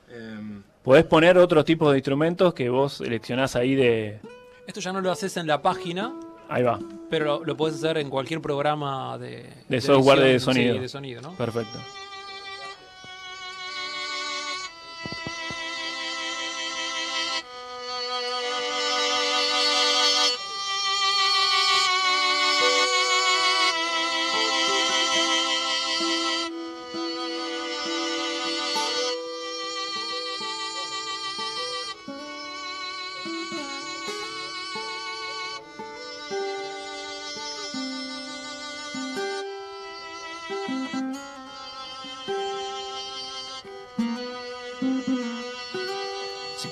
Em, 0.09 0.63
Podés 0.83 1.03
poner 1.03 1.37
otros 1.37 1.65
tipos 1.65 1.91
de 1.91 1.97
instrumentos 1.97 2.53
que 2.53 2.69
vos 2.69 2.93
seleccionás 2.93 3.55
ahí 3.57 3.75
de... 3.75 4.19
Esto 4.65 4.79
ya 4.79 4.93
no 4.93 5.01
lo 5.01 5.11
haces 5.11 5.35
en 5.37 5.47
la 5.47 5.61
página, 5.61 6.13
Ahí 6.49 6.63
va. 6.63 6.79
Pero 7.09 7.25
lo, 7.25 7.43
lo 7.43 7.57
podés 7.57 7.75
hacer 7.75 7.97
en 7.97 8.09
cualquier 8.09 8.39
programa 8.39 9.17
de, 9.17 9.49
De 9.67 9.81
software 9.81 10.19
de 10.21 10.39
sí, 10.39 10.45
sonido. 10.45 10.79
de 10.79 10.87
sonido, 10.87 11.21
¿no? 11.21 11.33
Perfecto. 11.35 11.77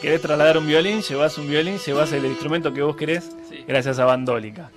Querés 0.06 0.22
trasladar 0.22 0.58
un 0.58 0.68
violín, 0.68 1.02
llevas 1.02 1.38
un 1.38 1.48
violín, 1.50 1.78
llevas 1.80 2.12
el 2.13 2.26
instrumento 2.26 2.72
que 2.74 2.82
vos 2.82 2.96
querés, 2.96 3.36
Sí. 3.50 3.63
gracias 3.68 3.98
a 4.00 4.06
Bandólica. 4.06 4.70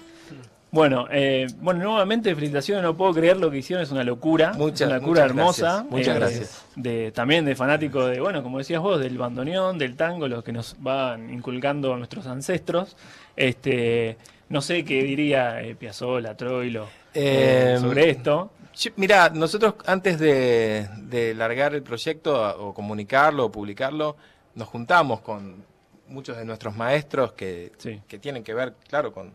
Bueno, 0.71 1.07
eh, 1.11 1.47
bueno, 1.61 1.83
nuevamente 1.83 2.35
felicitaciones, 2.35 2.83
no 2.83 2.95
puedo 2.97 3.15
creer 3.15 3.39
lo 3.39 3.51
que 3.51 3.59
hicieron, 3.59 3.83
es 3.83 3.91
una 3.91 4.05
locura, 4.05 4.53
Muchas- 4.55 4.83
es 4.83 4.87
una 4.89 4.97
locura 4.99 5.23
muchas 5.23 5.31
hermosa. 5.31 5.67
gracias, 5.67 5.91
muchas 5.91 6.09
eh, 6.17 6.19
gracias. 6.19 6.65
De, 6.77 7.13
también 7.13 7.45
de 7.47 7.55
fanático 7.55 8.05
de, 8.07 8.21
bueno, 8.21 8.43
como 8.43 8.59
decías 8.59 8.81
vos, 8.83 9.01
del 9.01 9.17
bandoneón, 9.17 9.79
del 9.79 9.97
tango, 9.97 10.29
los 10.29 10.45
que 10.45 10.53
nos 10.53 10.77
van 10.79 11.31
inculcando 11.33 11.97
nuestros 11.97 12.27
ancestros. 12.27 12.97
Este, 13.35 14.17
no 14.51 14.61
sé 14.61 14.85
qué 14.85 15.03
diría 15.03 15.63
eh, 15.63 15.75
Piazzolla, 15.75 16.37
Troilo 16.37 16.85
eh, 17.15 17.75
Eh, 17.77 17.79
sobre 17.81 18.11
esto. 18.11 18.53
Mirá, 18.97 19.31
nosotros 19.31 19.75
antes 19.87 20.19
de, 20.19 20.87
de 21.03 21.35
largar 21.35 21.75
el 21.75 21.83
proyecto 21.83 22.35
o 22.61 22.75
comunicarlo 22.75 23.47
o 23.47 23.51
publicarlo, 23.53 24.17
nos 24.59 24.69
juntamos 24.69 25.21
con 25.21 25.65
muchos 26.09 26.37
de 26.37 26.45
nuestros 26.45 26.77
maestros 26.77 27.33
que, 27.33 27.73
Sí. 27.79 28.03
que 28.09 28.19
tienen 28.19 28.43
que 28.43 28.53
ver, 28.55 28.75
claro, 28.89 29.13
con, 29.13 29.33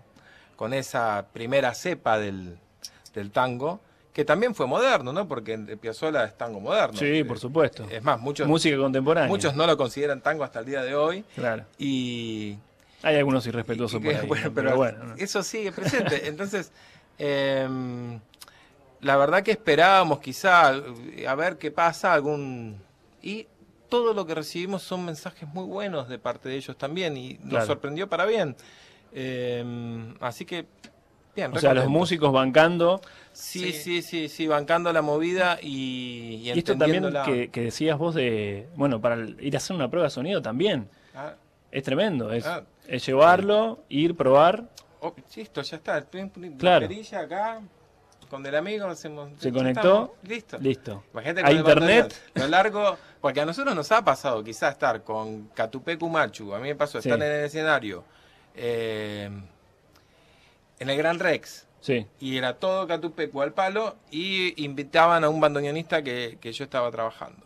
con 0.55 0.73
esa 0.73 1.25
primera 1.33 1.73
cepa 1.73 2.17
del, 2.19 2.57
del 3.13 3.31
tango, 3.31 3.79
que 4.13 4.25
también 4.25 4.53
fue 4.53 4.67
moderno, 4.67 5.11
¿no? 5.13 5.27
Porque 5.27 5.53
en 5.53 5.65
Piazzolla 5.79 6.23
es 6.25 6.37
tango 6.37 6.59
moderno. 6.59 6.97
Sí, 6.97 7.05
Eh, 7.19 7.25
por 7.25 7.39
supuesto. 7.39 7.87
Es 7.89 8.03
más, 8.03 8.19
muchos, 8.19 8.47
Música 8.47 8.77
contemporánea. 8.77 9.27
muchos 9.29 9.55
no 9.55 9.65
lo 9.65 9.75
consideran 9.77 10.21
tango 10.21 10.43
hasta 10.43 10.59
el 10.59 10.65
día 10.65 10.83
de 10.83 10.93
hoy. 10.95 11.23
Claro. 11.35 11.65
Y, 11.79 12.57
Hay 13.01 13.15
algunos 13.17 13.45
irrespetuosos 13.47 13.99
y 13.99 14.03
por 14.03 14.13
que, 14.13 14.19
ahí. 14.19 14.27
bueno, 14.27 14.49
¿no? 14.49 14.53
pero 14.53 14.65
pero 14.67 14.77
bueno. 14.77 15.03
¿no? 15.05 15.15
eso 15.15 15.41
sigue 15.41 15.71
presente. 15.71 16.27
Entonces, 16.27 16.71
em, 17.17 18.19
la 19.01 19.17
verdad 19.17 19.41
que 19.43 19.51
esperábamos 19.51 20.19
quizá 20.19 20.75
eh, 21.15 21.27
a 21.27 21.35
ver 21.35 21.57
qué 21.57 21.71
pasa, 21.71 22.13
algún... 22.13 22.77
Y 23.21 23.47
todo 23.93 24.15
lo 24.15 24.25
que 24.25 24.33
recibimos 24.33 24.81
son 24.81 25.05
mensajes 25.05 25.47
muy 25.53 25.65
buenos 25.65 26.09
de 26.09 26.17
parte 26.17 26.49
de 26.49 26.55
ellos 26.55 26.75
también 26.75 27.15
y 27.15 27.35
nos 27.35 27.49
Claro. 27.49 27.65
sorprendió 27.67 28.09
para 28.09 28.25
bien. 28.25 28.55
Em, 29.13 30.15
así 30.19 30.45
que, 30.45 30.65
bien. 31.35 31.55
O 31.55 31.59
sea, 31.59 31.75
los 31.75 31.87
músicos 31.87 32.33
bancando. 32.33 33.01
Sí, 33.33 33.71
sí, 33.71 34.01
sí, 34.01 34.29
sí, 34.29 34.47
bancando 34.47 34.91
la 34.91 35.03
movida 35.03 35.59
y, 35.61 36.39
y 36.41 36.51
Y 36.53 36.57
esto 36.57 36.75
también 36.75 37.05
que, 37.23 37.49
que 37.49 37.61
decías 37.65 37.99
vos 37.99 38.15
de, 38.15 38.67
bueno, 38.75 38.99
para 38.99 39.15
ir 39.39 39.53
a 39.55 39.57
hacer 39.57 39.75
una 39.75 39.87
prueba 39.91 40.07
de 40.07 40.11
sonido 40.11 40.41
también. 40.41 40.89
Ah, 41.13 41.35
Es 41.71 41.83
tremendo, 41.83 42.31
es, 42.31 42.45
Ah. 42.47 42.63
es 42.87 43.05
llevarlo, 43.05 43.83
ir, 43.89 44.15
probar. 44.15 44.63
oh, 45.01 45.13
listo, 45.35 45.61
ya 45.61 45.77
está. 45.77 46.03
Claro. 46.57 46.87
perilla 46.87 47.19
acá, 47.19 47.61
con 48.33 48.45
el 48.45 48.55
amigo. 48.55 48.93
Se 48.95 49.09
ya 49.39 49.51
conectó, 49.51 49.79
estamos, 49.81 50.09
Listo. 50.23 50.57
Listo. 50.59 51.03
Imagínate 51.13 51.41
A 51.47 51.51
internet. 51.51 52.15
Lo 52.35 52.47
largo, 52.47 52.97
porque 53.21 53.41
a 53.41 53.45
nosotros 53.45 53.75
nos 53.75 53.91
ha 53.91 54.03
pasado 54.03 54.43
quizás 54.43 54.73
estar 54.73 55.03
con 55.03 55.47
Catupecu 55.53 56.09
Machu, 56.09 56.53
a 56.53 56.59
mí 56.59 56.69
me 56.69 56.75
pasó 56.75 57.01
Sí. 57.01 57.09
estar 57.09 57.21
en 57.25 57.31
el 57.31 57.45
escenario 57.45 58.03
eh, 58.55 59.29
en 60.79 60.89
el 60.89 60.97
Gran 60.97 61.19
Rex, 61.19 61.65
Sí, 61.79 62.05
y 62.19 62.37
era 62.37 62.53
todo 62.55 62.87
Catupecu 62.87 63.41
al 63.41 63.53
palo, 63.53 63.97
y 64.09 64.63
invitaban 64.63 65.23
a 65.23 65.29
un 65.29 65.39
bandoneonista 65.41 66.01
que, 66.01 66.37
que 66.39 66.51
yo 66.53 66.63
estaba 66.63 66.89
trabajando. 66.91 67.45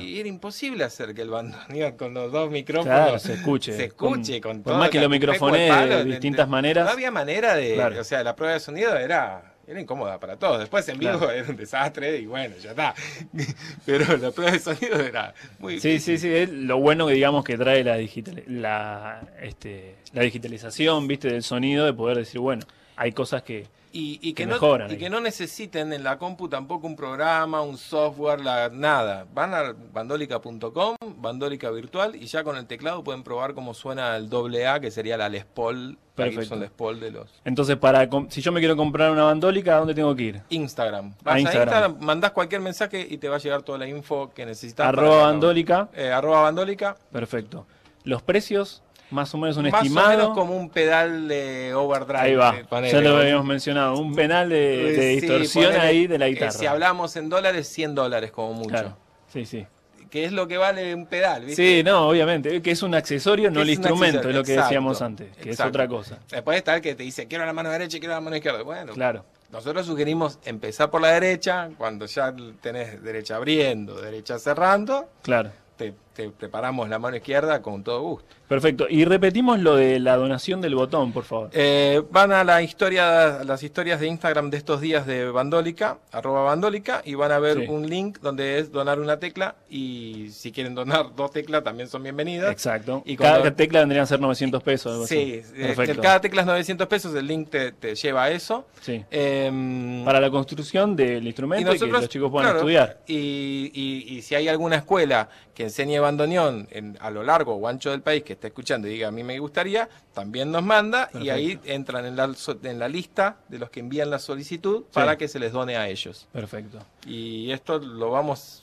Y 0.00 0.18
era 0.18 0.28
imposible 0.28 0.84
hacer 0.84 1.14
que 1.14 1.20
el 1.22 1.28
bandoneón 1.28 1.92
con 1.98 2.14
los 2.14 2.32
dos 2.32 2.50
micrófonos 2.50 2.96
claro, 2.96 3.18
se 3.18 3.34
escuche. 3.34 3.74
se 3.74 3.84
escuche 3.84 4.40
Con- 4.40 4.54
con, 4.54 4.62
por 4.62 4.72
todo 4.72 4.78
más 4.80 4.88
que 4.90 5.00
lo 5.00 5.10
palo, 5.10 5.96
de 5.98 6.04
distintas 6.04 6.48
maneras. 6.48 6.86
No 6.86 6.92
había 6.92 7.10
manera 7.10 7.54
de, 7.54 7.74
Claro. 7.74 8.00
o 8.00 8.04
sea, 8.04 8.22
la 8.24 8.34
prueba 8.34 8.54
de 8.54 8.60
sonido 8.60 8.96
era 8.96 9.52
era 9.66 9.80
incómoda 9.80 10.18
para 10.20 10.36
todos. 10.36 10.60
Después 10.60 10.88
en 10.88 10.98
vivo 10.98 11.18
Claro. 11.18 11.30
era 11.32 11.48
un 11.48 11.56
desastre 11.56 12.18
y 12.18 12.26
bueno, 12.26 12.54
ya 12.62 12.70
está. 12.70 12.94
Pero 13.86 14.16
la 14.16 14.30
prueba 14.30 14.52
de 14.52 14.58
sonido 14.60 15.00
era 15.00 15.34
muy 15.58 15.80
Sí, 15.80 15.98
sí, 15.98 16.18
sí, 16.18 16.28
es 16.32 16.48
lo 16.50 16.78
bueno 16.78 17.06
que 17.06 17.14
digamos 17.14 17.44
que 17.44 17.56
trae 17.56 17.82
la, 17.84 17.96
digital, 17.96 18.42
la, 18.46 19.20
este, 19.42 19.96
la 20.12 20.22
digitalización, 20.22 21.08
viste, 21.08 21.28
del 21.28 21.42
sonido, 21.42 21.84
de 21.84 21.92
poder 21.92 22.18
decir, 22.18 22.40
bueno, 22.40 22.64
hay 22.96 23.12
cosas 23.12 23.42
que... 23.42 23.66
Y, 23.98 24.18
y 24.20 24.34
que, 24.34 24.42
que 24.42 24.46
no, 24.46 24.52
mejoran 24.56 24.90
y 24.90 24.92
ahí. 24.92 24.98
que 24.98 25.08
no 25.08 25.20
necesiten 25.20 25.90
en 25.90 26.04
la 26.04 26.18
compu 26.18 26.50
tampoco 26.50 26.86
un 26.86 26.96
programa, 26.96 27.62
un 27.62 27.78
software, 27.78 28.42
la, 28.42 28.68
nada. 28.68 29.26
Van 29.32 29.54
a 29.54 29.72
bandólica.com, 29.72 30.96
bandólica 31.16 31.70
virtual, 31.70 32.14
y 32.14 32.26
ya 32.26 32.44
con 32.44 32.58
el 32.58 32.66
teclado 32.66 33.02
pueden 33.02 33.22
probar 33.22 33.54
cómo 33.54 33.72
suena 33.72 34.14
el 34.16 34.28
doble 34.28 34.66
A, 34.66 34.80
que 34.80 34.90
sería 34.90 35.16
la 35.16 35.30
Les 35.30 35.46
Paul, 35.46 35.96
Perfecto. 36.14 36.56
Les 36.56 36.70
Paul 36.70 37.00
de 37.00 37.10
los 37.10 37.40
Entonces, 37.46 37.78
para 37.78 38.06
si 38.28 38.42
yo 38.42 38.52
me 38.52 38.60
quiero 38.60 38.76
comprar 38.76 39.10
una 39.10 39.24
bandólica, 39.24 39.76
¿a 39.76 39.78
dónde 39.78 39.94
tengo 39.94 40.14
que 40.14 40.22
ir? 40.24 40.42
Instagram. 40.50 41.14
A 41.20 41.24
Vas 41.24 41.34
a 41.36 41.40
Instagram. 41.40 41.68
Instagram, 41.68 42.04
mandás 42.04 42.32
cualquier 42.32 42.60
mensaje 42.60 43.06
y 43.08 43.16
te 43.16 43.30
va 43.30 43.36
a 43.36 43.38
llegar 43.38 43.62
toda 43.62 43.78
la 43.78 43.88
info 43.88 44.28
que 44.34 44.44
necesitas. 44.44 44.88
Arroba 44.88 45.22
bandólica. 45.22 45.88
Eh, 45.94 46.10
arroba 46.10 46.42
bandólica. 46.42 46.96
Perfecto. 47.12 47.66
Los 48.04 48.20
precios, 48.22 48.82
más 49.10 49.32
o 49.34 49.38
menos 49.38 49.56
un 49.56 49.68
Más 49.70 49.82
estimado. 49.82 50.06
o 50.08 50.10
menos 50.10 50.28
como 50.34 50.56
un 50.56 50.68
pedal 50.70 51.28
de 51.28 51.72
overdrive. 51.74 52.20
Ahí 52.20 52.34
va, 52.34 52.56
eh, 52.58 52.64
ponele, 52.68 52.92
ya 52.92 53.00
lo 53.00 53.16
habíamos 53.18 53.44
mencionado, 53.46 53.96
un 53.98 54.14
penal 54.14 54.48
de, 54.48 54.56
de 54.92 55.14
Sí, 55.14 55.20
distorsión 55.20 55.64
ponele, 55.66 55.80
ahí 55.84 56.06
de 56.06 56.18
la 56.18 56.26
eh, 56.26 56.30
guitarra. 56.30 56.50
si 56.52 56.66
hablamos 56.66 57.16
en 57.16 57.28
dólares, 57.28 57.68
100 57.68 57.94
dólares 57.94 58.30
como 58.32 58.52
mucho. 58.54 58.70
Claro, 58.70 58.96
sí, 59.32 59.44
sí. 59.46 59.66
Que 60.10 60.24
es 60.24 60.32
lo 60.32 60.46
que 60.46 60.56
vale 60.56 60.94
un 60.94 61.06
pedal, 61.06 61.44
¿viste? 61.44 61.78
Sí, 61.78 61.82
no, 61.84 62.08
obviamente, 62.08 62.62
que 62.62 62.70
es 62.70 62.82
un 62.82 62.94
accesorio, 62.94 63.50
no 63.50 63.60
el 63.62 63.70
instrumento, 63.70 64.28
es 64.28 64.34
lo 64.36 64.44
que 64.44 64.52
exacto, 64.52 64.68
decíamos 64.68 65.02
antes, 65.02 65.36
que 65.36 65.50
es 65.50 65.60
otra 65.60 65.88
cosa. 65.88 66.18
Después 66.30 66.56
está 66.58 66.76
el 66.76 66.80
que 66.80 66.94
te 66.94 67.02
dice, 67.02 67.26
quiero 67.26 67.44
la 67.44 67.52
mano 67.52 67.70
derecha 67.70 67.98
quiero 67.98 68.14
la 68.14 68.20
mano 68.20 68.36
izquierda. 68.36 68.62
Bueno, 68.62 68.92
Claro, 68.94 69.24
nosotros 69.50 69.84
sugerimos 69.84 70.38
empezar 70.44 70.90
por 70.90 71.00
la 71.02 71.08
derecha, 71.08 71.70
cuando 71.76 72.06
ya 72.06 72.32
tenés 72.60 73.02
derecha 73.02 73.36
abriendo, 73.36 74.00
derecha 74.00 74.38
cerrando, 74.38 75.08
claro. 75.22 75.50
te, 75.76 75.92
te 76.16 76.30
preparamos 76.30 76.88
la 76.88 76.98
mano 76.98 77.16
izquierda 77.16 77.60
con 77.60 77.84
todo 77.84 78.00
gusto. 78.00 78.26
Perfecto. 78.48 78.86
Y 78.88 79.04
repetimos 79.04 79.58
lo 79.58 79.76
de 79.76 79.98
la 80.00 80.16
donación 80.16 80.60
del 80.60 80.74
botón, 80.74 81.12
por 81.12 81.24
favor. 81.24 81.50
Eh, 81.52 82.02
van 82.10 82.32
a 82.32 82.42
la 82.44 82.62
historia, 82.62 83.44
las 83.44 83.62
historias 83.62 84.00
de 84.00 84.06
Instagram 84.06 84.50
de 84.50 84.56
estos 84.56 84.80
días 84.80 85.04
de 85.06 85.28
Bandólica, 85.30 85.98
arroba 86.12 86.42
Bandólica, 86.44 87.02
y 87.04 87.14
van 87.16 87.32
a 87.32 87.38
ver 87.38 87.58
Sí. 87.58 87.66
un 87.68 87.88
link 87.88 88.18
donde 88.20 88.58
es 88.58 88.72
donar 88.72 88.98
una 89.00 89.18
tecla, 89.18 89.56
y 89.68 90.28
si 90.30 90.52
quieren 90.52 90.74
donar 90.74 91.06
dos 91.16 91.32
teclas 91.32 91.62
también 91.64 91.88
son 91.88 92.02
bienvenidas. 92.02 92.50
Exacto. 92.50 93.02
Y 93.04 93.16
cada 93.16 93.40
cuando- 93.40 93.54
tecla 93.56 93.80
vendrían 93.80 94.04
a 94.04 94.06
ser 94.06 94.20
900 94.20 94.62
pesos. 94.62 94.92
algo 94.92 95.06
Sí, 95.06 95.42
así. 95.44 95.52
eh, 95.56 95.66
Perfecto. 95.74 96.00
cada 96.00 96.20
tecla 96.20 96.40
es 96.42 96.46
900 96.46 96.86
pesos, 96.86 97.14
el 97.14 97.26
link 97.26 97.50
te, 97.50 97.72
te 97.72 97.94
lleva 97.94 98.24
a 98.24 98.30
eso. 98.30 98.66
Sí. 98.80 99.04
Em, 99.10 100.04
Para 100.04 100.20
la 100.20 100.30
construcción 100.30 100.94
del 100.96 101.26
instrumento 101.26 101.74
y, 101.74 101.78
que 101.78 101.86
los 101.86 102.08
chicos 102.08 102.30
puedan 102.30 102.46
claro, 102.46 102.58
estudiar. 102.60 103.00
Y, 103.06 103.70
y- 103.74 104.16
y 104.16 104.22
si 104.22 104.34
hay 104.34 104.48
alguna 104.48 104.76
escuela 104.76 105.28
que 105.54 105.64
enseñe 105.64 105.98
bandoneón 106.06 106.68
en- 106.70 106.96
a 107.00 107.10
lo 107.10 107.22
largo 107.22 107.54
o 107.54 107.66
ancho 107.68 107.90
del 107.90 108.00
país 108.00 108.22
que 108.22 108.34
esté 108.34 108.46
escuchando 108.48 108.86
y 108.88 108.92
diga 108.92 109.08
a 109.08 109.10
mí 109.10 109.22
me 109.24 109.38
gustaría, 109.38 109.88
también 110.14 110.50
nos 110.52 110.62
manda 110.62 111.10
y 111.20 111.28
ahí 111.30 111.58
entran 111.64 112.06
en 112.06 112.16
la, 112.16 112.30
en 112.62 112.78
la 112.78 112.88
lista 112.88 113.36
de 113.48 113.58
los 113.58 113.70
que 113.70 113.80
envían 113.80 114.08
la 114.10 114.18
solicitud 114.18 114.84
para 114.92 115.16
que 115.18 115.26
se 115.28 115.38
les 115.38 115.52
done 115.52 115.76
a 115.76 115.88
ellos. 115.88 116.26
Perfecto. 116.32 116.78
Y 117.06 117.50
esto 117.50 117.78
lo 117.78 118.10
vamos 118.10 118.62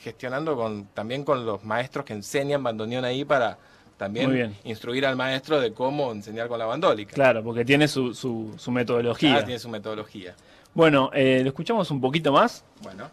gestionando 0.00 0.56
con, 0.56 0.86
también 0.88 1.24
con 1.24 1.46
los 1.46 1.64
maestros 1.64 2.04
que 2.04 2.12
enseñan 2.12 2.62
bandoneón 2.62 3.04
ahí 3.04 3.24
para 3.24 3.56
también 3.96 4.30
bien. 4.32 4.56
instruir 4.64 5.06
al 5.06 5.16
maestro 5.16 5.60
de 5.60 5.72
cómo 5.72 6.10
enseñar 6.12 6.48
con 6.48 6.58
la 6.58 6.66
bandólica. 6.66 7.14
Claro, 7.14 7.42
porque 7.44 7.64
tiene 7.64 7.86
su, 7.88 8.12
su, 8.12 8.52
su 8.58 8.70
metodología. 8.70 9.36
Ah, 9.36 9.44
tiene 9.44 9.58
su 9.58 9.68
metodología. 9.68 10.34
Bueno, 10.74 11.10
eh, 11.14 11.40
lo 11.42 11.48
escuchamos 11.48 11.90
un 11.90 12.00
poquito 12.00 12.32
más. 12.32 12.64
Bueno. 12.82 13.08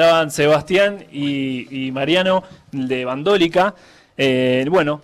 Estaban 0.00 0.30
Sebastián 0.30 1.06
y, 1.10 1.86
y 1.86 1.90
Mariano 1.90 2.42
de 2.70 3.06
Bandólica. 3.06 3.74
Eh, 4.18 4.66
bueno, 4.68 5.00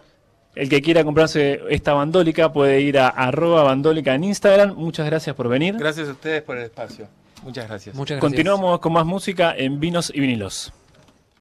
el 0.54 0.68
que 0.68 0.82
quiera 0.82 1.02
comprarse 1.02 1.62
esta 1.70 1.94
bandólica 1.94 2.52
puede 2.52 2.80
ir 2.82 2.98
a 2.98 3.08
arroba 3.08 3.62
bandólica 3.62 4.14
en 4.14 4.24
Instagram. 4.24 4.74
Muchas 4.76 5.06
gracias 5.06 5.34
por 5.34 5.48
venir. 5.48 5.76
Gracias 5.78 6.08
a 6.08 6.12
ustedes 6.12 6.42
por 6.42 6.58
el 6.58 6.64
espacio. 6.64 7.08
Muchas 7.42 7.66
gracias. 7.68 7.94
Muchas 7.94 8.16
gracias. 8.16 8.20
Continuamos 8.20 8.80
con 8.80 8.92
más 8.92 9.06
música 9.06 9.54
en 9.56 9.80
Vinos 9.80 10.12
y 10.14 10.20
Vinilos. 10.20 10.72